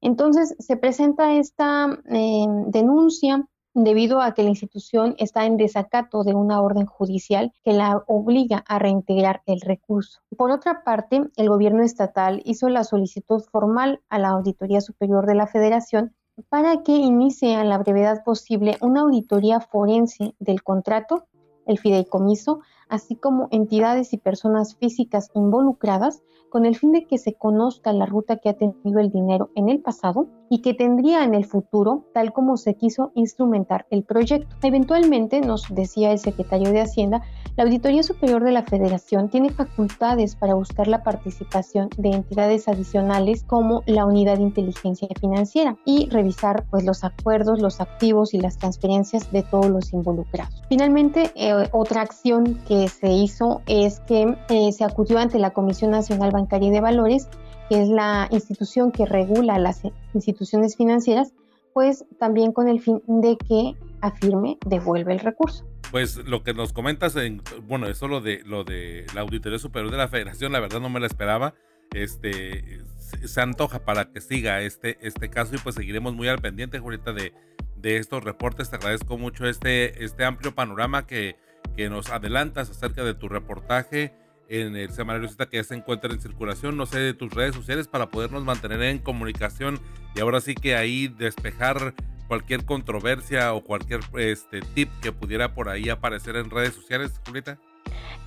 Entonces 0.00 0.54
se 0.58 0.76
presenta 0.76 1.34
esta 1.34 1.98
denuncia 2.04 3.46
debido 3.74 4.20
a 4.20 4.34
que 4.34 4.42
la 4.42 4.48
institución 4.48 5.14
está 5.18 5.46
en 5.46 5.56
desacato 5.56 6.24
de 6.24 6.34
una 6.34 6.60
orden 6.60 6.86
judicial 6.86 7.52
que 7.62 7.72
la 7.72 8.02
obliga 8.06 8.64
a 8.66 8.78
reintegrar 8.78 9.42
el 9.46 9.60
recurso. 9.60 10.20
Por 10.36 10.50
otra 10.50 10.82
parte, 10.82 11.22
el 11.36 11.48
gobierno 11.48 11.82
estatal 11.82 12.42
hizo 12.44 12.68
la 12.68 12.84
solicitud 12.84 13.42
formal 13.50 14.00
a 14.08 14.18
la 14.18 14.30
Auditoría 14.30 14.80
Superior 14.80 15.26
de 15.26 15.34
la 15.34 15.46
Federación 15.46 16.14
para 16.48 16.82
que 16.82 16.92
inicie 16.92 17.56
a 17.56 17.64
la 17.64 17.78
brevedad 17.78 18.24
posible 18.24 18.76
una 18.80 19.02
auditoría 19.02 19.60
forense 19.60 20.34
del 20.38 20.62
contrato, 20.62 21.26
el 21.66 21.78
fideicomiso, 21.78 22.60
así 22.90 23.16
como 23.16 23.48
entidades 23.50 24.12
y 24.12 24.18
personas 24.18 24.76
físicas 24.76 25.30
involucradas 25.34 26.22
con 26.50 26.66
el 26.66 26.76
fin 26.76 26.92
de 26.92 27.06
que 27.06 27.16
se 27.16 27.34
conozca 27.34 27.92
la 27.92 28.04
ruta 28.04 28.36
que 28.36 28.50
ha 28.50 28.58
tenido 28.58 29.00
el 29.00 29.10
dinero 29.10 29.50
en 29.54 29.68
el 29.68 29.80
pasado 29.80 30.26
y 30.50 30.62
que 30.62 30.74
tendría 30.74 31.22
en 31.22 31.34
el 31.34 31.44
futuro, 31.44 32.04
tal 32.12 32.32
como 32.32 32.56
se 32.56 32.74
quiso 32.74 33.12
instrumentar 33.14 33.86
el 33.90 34.02
proyecto. 34.02 34.56
Eventualmente, 34.62 35.40
nos 35.40 35.64
decía 35.70 36.10
el 36.10 36.18
secretario 36.18 36.72
de 36.72 36.80
Hacienda, 36.80 37.22
la 37.56 37.64
Auditoría 37.64 38.02
Superior 38.02 38.42
de 38.42 38.50
la 38.50 38.64
Federación 38.64 39.28
tiene 39.28 39.50
facultades 39.50 40.34
para 40.34 40.54
buscar 40.54 40.88
la 40.88 41.04
participación 41.04 41.88
de 41.96 42.10
entidades 42.10 42.66
adicionales 42.66 43.44
como 43.44 43.82
la 43.86 44.04
Unidad 44.04 44.38
de 44.38 44.42
Inteligencia 44.42 45.08
Financiera 45.20 45.76
y 45.84 46.08
revisar 46.08 46.64
pues, 46.70 46.84
los 46.84 47.04
acuerdos, 47.04 47.60
los 47.60 47.80
activos 47.80 48.34
y 48.34 48.40
las 48.40 48.58
transferencias 48.58 49.30
de 49.30 49.42
todos 49.42 49.66
los 49.66 49.92
involucrados. 49.92 50.62
Finalmente, 50.68 51.30
eh, 51.36 51.68
otra 51.72 52.02
acción 52.02 52.58
que 52.66 52.79
se 52.88 53.08
hizo 53.08 53.62
es 53.66 54.00
que 54.00 54.36
eh, 54.48 54.72
se 54.72 54.84
acudió 54.84 55.18
ante 55.18 55.38
la 55.38 55.50
Comisión 55.50 55.90
Nacional 55.90 56.30
Bancaria 56.30 56.70
de 56.70 56.80
Valores 56.80 57.28
que 57.70 57.80
es 57.80 57.88
la 57.88 58.28
institución 58.32 58.90
que 58.90 59.06
regula 59.06 59.56
las 59.60 59.82
instituciones 60.12 60.76
financieras, 60.76 61.32
pues 61.72 62.04
también 62.18 62.52
con 62.52 62.68
el 62.68 62.80
fin 62.80 63.00
de 63.06 63.36
que 63.36 63.76
afirme 64.00 64.58
devuelve 64.66 65.12
el 65.12 65.20
recurso. 65.20 65.64
Pues 65.92 66.16
lo 66.16 66.42
que 66.42 66.52
nos 66.52 66.72
comentas, 66.72 67.14
en, 67.14 67.40
bueno, 67.68 67.86
eso 67.86 68.08
lo 68.08 68.20
de 68.20 68.42
lo 68.44 68.64
de 68.64 69.06
la 69.14 69.20
Auditoría 69.20 69.60
Superior 69.60 69.92
de 69.92 69.98
la 69.98 70.08
Federación, 70.08 70.50
la 70.50 70.58
verdad 70.58 70.80
no 70.80 70.88
me 70.90 70.98
la 70.98 71.06
esperaba. 71.06 71.54
Este 71.92 72.80
se 73.24 73.40
antoja 73.40 73.84
para 73.84 74.10
que 74.10 74.20
siga 74.20 74.62
este, 74.62 74.98
este 75.00 75.30
caso 75.30 75.54
y 75.54 75.58
pues 75.58 75.76
seguiremos 75.76 76.14
muy 76.14 76.26
al 76.26 76.40
pendiente, 76.40 76.80
Julieta, 76.80 77.12
de, 77.12 77.32
de 77.76 77.98
estos 77.98 78.24
reportes. 78.24 78.70
Te 78.70 78.76
agradezco 78.76 79.16
mucho 79.16 79.46
este, 79.46 80.04
este 80.04 80.24
amplio 80.24 80.56
panorama 80.56 81.06
que, 81.06 81.36
que 81.76 81.90
nos 81.90 82.10
adelantas 82.10 82.70
acerca 82.70 83.04
de 83.04 83.14
tu 83.14 83.28
reportaje 83.28 84.14
en 84.48 84.76
el 84.76 84.90
semanario 84.90 85.28
Z 85.28 85.46
que 85.46 85.62
se 85.62 85.76
encuentra 85.76 86.12
en 86.12 86.20
circulación, 86.20 86.76
no 86.76 86.84
sé, 86.84 86.98
de 86.98 87.14
tus 87.14 87.32
redes 87.32 87.54
sociales 87.54 87.86
para 87.86 88.10
podernos 88.10 88.44
mantener 88.44 88.82
en 88.82 88.98
comunicación 88.98 89.78
y 90.14 90.20
ahora 90.20 90.40
sí 90.40 90.54
que 90.54 90.74
ahí 90.74 91.06
despejar 91.06 91.94
cualquier 92.26 92.64
controversia 92.64 93.52
o 93.54 93.62
cualquier 93.62 94.00
este, 94.18 94.60
tip 94.60 94.90
que 95.00 95.12
pudiera 95.12 95.54
por 95.54 95.68
ahí 95.68 95.88
aparecer 95.88 96.36
en 96.36 96.50
redes 96.50 96.74
sociales, 96.74 97.20
Julieta. 97.24 97.58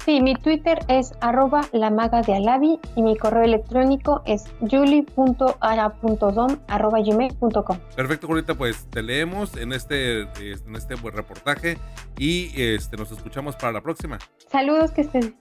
Sí, 0.05 0.21
mi 0.21 0.35
Twitter 0.35 0.79
es 0.89 1.13
arroba 1.21 1.61
la 1.71 1.89
maga 1.89 2.21
de 2.21 2.35
Alavi 2.35 2.77
y 2.97 3.01
mi 3.01 3.15
correo 3.15 3.43
electrónico 3.43 4.21
es 4.25 4.43
gmail.com. 4.59 5.37
Perfecto, 7.95 8.27
Julieta, 8.27 8.55
pues 8.55 8.85
te 8.89 9.01
leemos 9.01 9.55
en 9.55 9.71
este, 9.71 10.23
en 10.23 10.75
este 10.75 10.95
reportaje 10.95 11.77
y 12.17 12.51
este, 12.61 12.97
nos 12.97 13.13
escuchamos 13.13 13.55
para 13.55 13.71
la 13.71 13.81
próxima. 13.81 14.19
Saludos, 14.49 14.91
que 14.91 15.01
estén. 15.01 15.37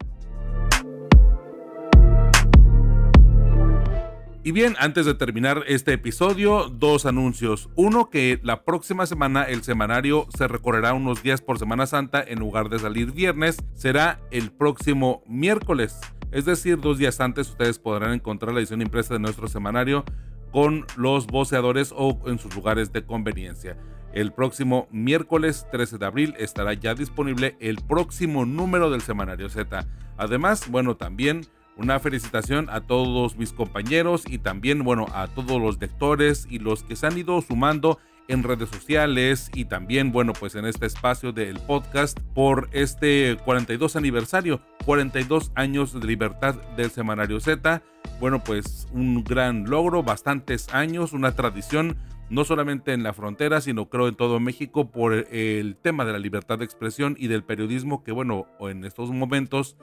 Y 4.44 4.50
bien, 4.50 4.74
antes 4.81 5.07
de 5.07 5.14
terminar 5.14 5.62
este 5.68 5.92
episodio, 5.92 6.68
dos 6.68 7.07
anuncios. 7.07 7.70
Uno, 7.76 8.11
que 8.11 8.40
la 8.42 8.64
próxima 8.64 9.07
semana 9.07 9.44
el 9.44 9.62
semanario 9.62 10.26
se 10.37 10.48
recorrerá 10.48 10.94
unos 10.94 11.22
días 11.22 11.40
por 11.40 11.61
Semana 11.61 11.87
Santa 11.87 12.24
en 12.26 12.40
lugar 12.40 12.68
de 12.68 12.81
salir 12.81 13.12
viernes, 13.12 13.59
será 13.74 14.20
el 14.33 14.50
próximo 14.50 15.22
miércoles. 15.28 15.96
Es 16.33 16.44
decir, 16.44 16.81
dos 16.81 16.98
días 16.98 17.20
antes 17.20 17.50
ustedes 17.50 17.78
podrán 17.78 18.14
encontrar 18.14 18.52
la 18.52 18.59
edición 18.59 18.83
impresa 18.83 19.14
de 19.14 19.20
nuestro 19.20 19.46
semanario 19.46 20.05
con 20.50 20.87
los 20.96 21.28
voceadores 21.28 21.94
o 21.96 22.18
en 22.26 22.40
sus 22.40 22.52
lugares 22.57 22.92
de 22.92 23.05
conveniencia. 23.05 23.76
El 24.12 24.33
próximo 24.33 24.88
miércoles 24.90 25.68
13 25.70 25.98
de 25.98 26.07
abril 26.07 26.35
estará 26.37 26.74
ya 26.74 26.96
disponible 26.96 27.57
el 27.61 27.76
próximo 27.76 28.44
número 28.44 28.90
del 28.90 29.02
semanario 29.02 29.48
Z. 29.48 29.87
Además, 30.16 30.68
bueno, 30.68 30.96
también 30.96 31.46
una 31.77 31.99
felicitación 31.99 32.69
a 32.71 32.81
todos 32.81 33.37
mis 33.37 33.53
compañeros 33.53 34.25
y 34.27 34.39
también, 34.39 34.85
bueno, 34.85 35.07
a 35.15 35.29
todos 35.29 35.61
los 35.61 35.81
lectores 35.81 36.47
y 36.51 36.59
los 36.59 36.83
que 36.83 36.97
se 36.97 37.07
han 37.07 37.17
ido 37.17 37.41
sumando 37.41 37.99
en 38.29 38.43
redes 38.43 38.69
sociales 38.69 39.51
y 39.55 39.65
también, 39.65 40.13
bueno, 40.13 40.33
pues 40.33 40.55
en 40.55 40.65
este 40.65 40.87
espacio 40.87 41.33
del 41.33 41.59
podcast 41.61 42.19
por 42.35 42.69
este 42.73 43.37
42 43.45 43.97
aniversario, 43.97 44.61
42 44.85 45.53
años 45.55 45.99
de 45.99 46.07
libertad 46.07 46.55
del 46.77 46.91
Semanario 46.91 47.41
Z. 47.41 47.83
Bueno, 48.21 48.43
pues 48.45 48.87
un 48.93 49.25
gran 49.25 49.69
logro, 49.69 50.03
bastantes 50.03 50.73
años, 50.73 51.13
una 51.13 51.35
tradición, 51.35 51.97
no 52.31 52.45
solamente 52.45 52.93
en 52.93 53.03
la 53.03 53.13
frontera, 53.13 53.61
sino 53.61 53.89
creo 53.89 54.09
en 54.09 54.15
todo 54.15 54.41
México 54.41 54.91
por 54.91 55.13
el 55.13 55.77
tema 55.77 56.05
de 56.05 56.13
la 56.13 56.19
libertad 56.19 56.59
de 56.59 56.65
expresión 56.65 57.17
y 57.19 57.27
del 57.27 57.45
periodismo 57.45 58.05
que, 58.05 58.13
bueno, 58.13 58.47
en 58.61 58.85
estos 58.85 59.11
momentos 59.11 59.77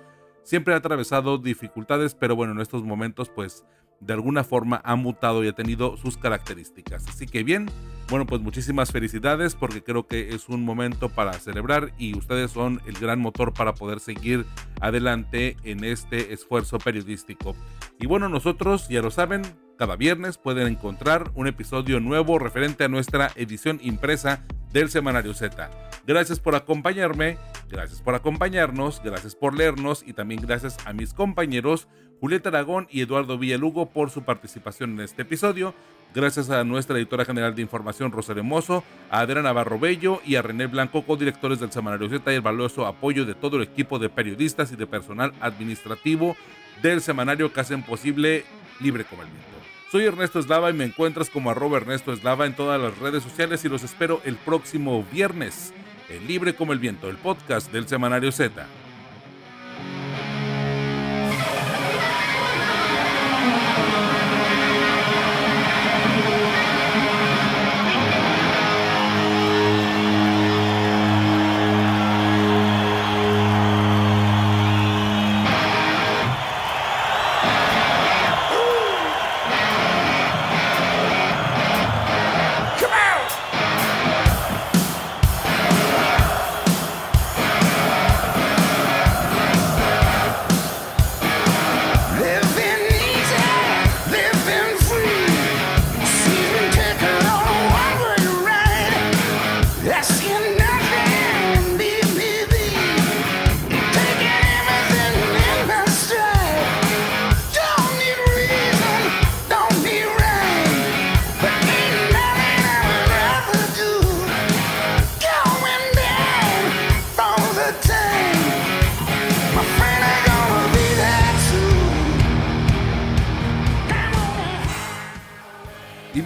Siempre 0.50 0.74
ha 0.74 0.78
atravesado 0.78 1.38
dificultades, 1.38 2.16
pero 2.16 2.36
bueno, 2.36 2.54
en 2.54 2.60
estos 2.60 2.82
momentos 2.82 3.30
pues 3.30 3.64
de 4.00 4.14
alguna 4.14 4.44
forma 4.44 4.82
ha 4.84 4.96
mutado 4.96 5.44
y 5.44 5.48
ha 5.48 5.54
tenido 5.54 5.96
sus 5.96 6.18
características. 6.18 7.08
Así 7.08 7.28
que 7.28 7.44
bien, 7.44 7.68
bueno, 8.10 8.26
pues 8.26 8.42
muchísimas 8.42 8.92
felicidades 8.92 9.54
porque 9.54 9.84
creo 9.84 10.08
que 10.08 10.34
es 10.34 10.50
un 10.50 10.66
momento 10.66 11.10
para 11.10 11.34
celebrar 11.34 11.94
y 12.00 12.18
ustedes 12.18 12.50
son 12.50 12.82
el 12.88 12.96
gran 12.96 13.20
motor 13.20 13.54
para 13.54 13.76
poder 13.76 14.00
seguir 14.00 14.48
adelante 14.82 15.56
en 15.66 15.84
este 15.84 16.34
esfuerzo 16.34 16.80
periodístico. 16.80 17.56
Y 18.00 18.08
bueno, 18.08 18.28
nosotros 18.28 18.90
ya 18.90 19.04
lo 19.04 19.12
saben, 19.12 19.44
cada 19.80 19.96
viernes 19.96 20.38
pueden 20.38 20.68
encontrar 20.68 21.32
un 21.36 21.48
episodio 21.48 22.02
nuevo 22.02 22.38
referente 22.38 22.84
a 22.84 22.90
nuestra 22.90 23.32
edición 23.38 23.80
impresa 23.82 24.44
del 24.74 24.90
Semanario 24.90 25.34
Z. 25.34 25.70
Gracias 26.06 26.42
por 26.42 26.54
acompañarme, 26.56 27.38
gracias 27.70 28.02
por 28.02 28.14
acompañarnos, 28.14 29.02
gracias 29.02 29.36
por 29.36 29.56
leernos 29.56 30.04
y 30.06 30.12
también 30.12 30.42
gracias 30.42 30.86
a 30.86 30.92
mis 30.92 31.14
compañeros 31.14 31.88
Julieta 32.20 32.50
Aragón 32.50 32.90
y 32.92 33.00
Eduardo 33.00 33.38
Villalugo 33.38 33.90
por 33.90 34.10
su 34.10 34.24
participación 34.24 34.92
en 34.92 35.00
este 35.00 35.22
episodio. 35.22 35.74
Gracias 36.14 36.50
a 36.50 36.66
nuestra 36.66 36.98
editora 36.98 37.24
general 37.24 37.56
de 37.56 37.62
información 37.62 38.12
Rosario 38.12 38.44
Mozo, 38.44 38.84
a 39.10 39.22
Adriana 39.22 39.44
Navarro 39.44 39.80
Bello 39.80 40.20
y 40.26 40.36
a 40.36 40.42
René 40.42 40.68
Blanco, 40.68 41.06
codirectores 41.06 41.62
del 41.62 41.72
Semanario 41.72 42.10
Z 42.10 42.30
y 42.34 42.36
el 42.36 42.42
valioso 42.42 42.86
apoyo 42.86 43.24
de 43.24 43.34
todo 43.34 43.56
el 43.56 43.64
equipo 43.64 43.98
de 43.98 44.10
periodistas 44.10 44.74
y 44.74 44.76
de 44.76 44.88
personal 44.88 45.32
administrativo 45.40 46.36
del 46.82 47.00
semanario 47.00 47.54
que 47.54 47.62
hacen 47.62 47.82
posible 47.82 48.44
Libre 48.82 49.04
como 49.04 49.24
el. 49.24 49.59
Soy 49.92 50.06
Ernesto 50.06 50.38
Eslava 50.38 50.70
y 50.70 50.74
me 50.74 50.84
encuentras 50.84 51.32
como 51.32 51.50
arroba 51.50 51.78
Ernesto 51.78 52.14
Eslava 52.14 52.46
en 52.46 52.56
todas 52.56 52.80
las 52.80 52.96
redes 53.00 53.24
sociales 53.24 53.66
y 53.66 53.70
los 53.70 53.82
espero 53.82 54.22
el 54.24 54.36
próximo 54.36 55.04
viernes 55.12 55.74
en 56.10 56.28
Libre 56.28 56.54
como 56.54 56.74
el 56.74 56.80
Viento, 56.80 57.10
el 57.10 57.18
podcast 57.18 57.72
del 57.72 57.88
Semanario 57.88 58.32
Z. 58.32 58.68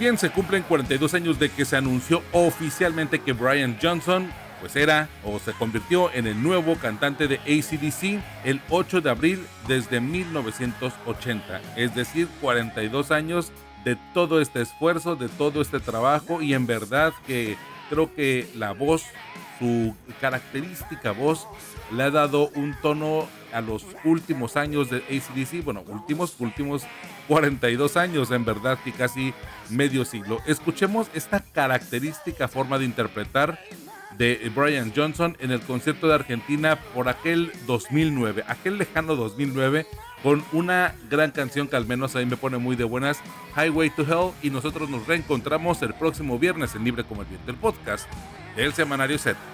se 0.04 0.30
cumplen 0.30 0.62
42 0.64 1.14
años 1.14 1.38
de 1.38 1.48
que 1.48 1.64
se 1.64 1.78
anunció 1.78 2.22
oficialmente 2.32 3.20
que 3.20 3.32
Brian 3.32 3.78
Johnson 3.80 4.30
pues 4.60 4.76
era 4.76 5.08
o 5.24 5.38
se 5.38 5.52
convirtió 5.52 6.12
en 6.12 6.26
el 6.26 6.42
nuevo 6.42 6.76
cantante 6.76 7.26
de 7.26 7.36
ACDC 7.36 8.22
el 8.44 8.60
8 8.68 9.00
de 9.00 9.08
abril 9.10 9.46
desde 9.66 10.02
1980, 10.02 11.60
es 11.76 11.94
decir, 11.94 12.28
42 12.42 13.10
años 13.12 13.50
de 13.86 13.96
todo 14.12 14.42
este 14.42 14.60
esfuerzo, 14.60 15.16
de 15.16 15.30
todo 15.30 15.62
este 15.62 15.80
trabajo 15.80 16.42
y 16.42 16.52
en 16.52 16.66
verdad 16.66 17.14
que 17.26 17.56
creo 17.88 18.14
que 18.14 18.46
la 18.54 18.72
voz, 18.72 19.04
su 19.58 19.96
característica 20.20 21.12
voz, 21.12 21.48
le 21.90 22.02
ha 22.02 22.10
dado 22.10 22.50
un 22.54 22.76
tono 22.82 23.26
a 23.54 23.60
los 23.60 23.86
últimos 24.04 24.56
años 24.56 24.90
de 24.90 24.98
ACDC, 24.98 25.64
bueno, 25.64 25.82
últimos, 25.86 26.34
últimos 26.40 26.82
42 27.28 27.96
años, 27.96 28.30
en 28.30 28.44
verdad 28.44 28.78
que 28.84 28.92
casi 28.92 29.32
medio 29.70 30.04
siglo. 30.04 30.40
Escuchemos 30.46 31.08
esta 31.14 31.40
característica 31.40 32.48
forma 32.48 32.78
de 32.78 32.84
interpretar 32.84 33.58
de 34.18 34.50
Brian 34.54 34.92
Johnson 34.94 35.36
en 35.40 35.50
el 35.50 35.60
concierto 35.60 36.08
de 36.08 36.14
Argentina 36.14 36.76
por 36.94 37.08
aquel 37.08 37.52
2009, 37.66 38.44
aquel 38.46 38.78
lejano 38.78 39.16
2009, 39.16 39.86
con 40.22 40.44
una 40.52 40.94
gran 41.10 41.30
canción 41.30 41.68
que 41.68 41.76
al 41.76 41.86
menos 41.86 42.16
a 42.16 42.20
mí 42.20 42.26
me 42.26 42.36
pone 42.36 42.58
muy 42.58 42.76
de 42.76 42.84
buenas, 42.84 43.18
Highway 43.56 43.90
to 43.90 44.02
Hell, 44.02 44.32
y 44.42 44.50
nosotros 44.50 44.88
nos 44.88 45.06
reencontramos 45.06 45.82
el 45.82 45.94
próximo 45.94 46.38
viernes 46.38 46.74
en 46.74 46.84
Libre 46.84 47.04
como 47.04 47.22
el 47.22 47.28
Viento, 47.28 47.50
el 47.50 47.56
podcast 47.56 48.08
del 48.56 48.72
Semanario 48.72 49.18
Z. 49.18 49.53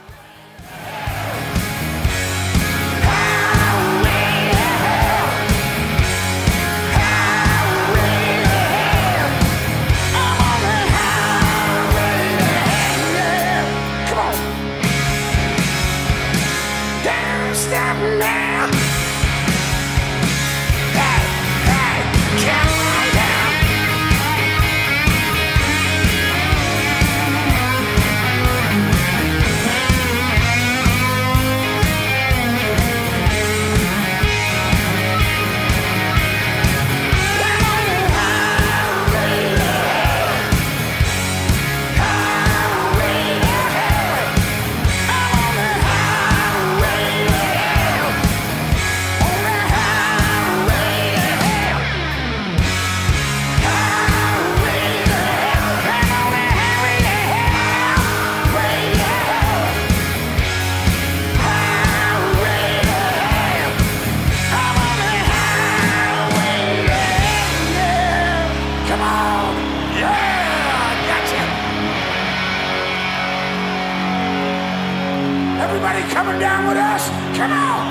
Everybody 75.61 76.03
coming 76.13 76.39
down 76.39 76.69
with 76.69 76.77
us? 76.77 77.09
Come 77.37 77.53
on! 77.53 77.87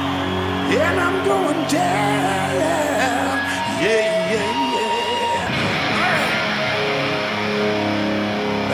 Yeah, 0.71 0.91
and 0.91 0.99
I'm 0.99 1.25
going 1.25 1.67
down. 1.67 2.55
Yeah, 3.81 4.31
yeah, 4.31 4.51
yeah. 4.75 5.49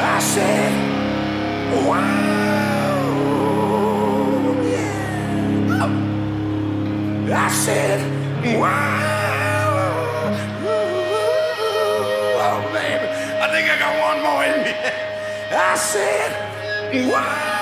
I 0.04 0.20
I 7.32 7.50
said, 7.50 8.02
wow. 8.60 9.05
I 13.38 13.52
think 13.52 13.70
I 13.70 13.78
got 13.78 13.94
one 14.00 14.24
more 14.24 14.44
in 14.44 14.64
me. 14.64 14.72
I 15.52 15.76
said, 15.76 17.10
wow. 17.12 17.55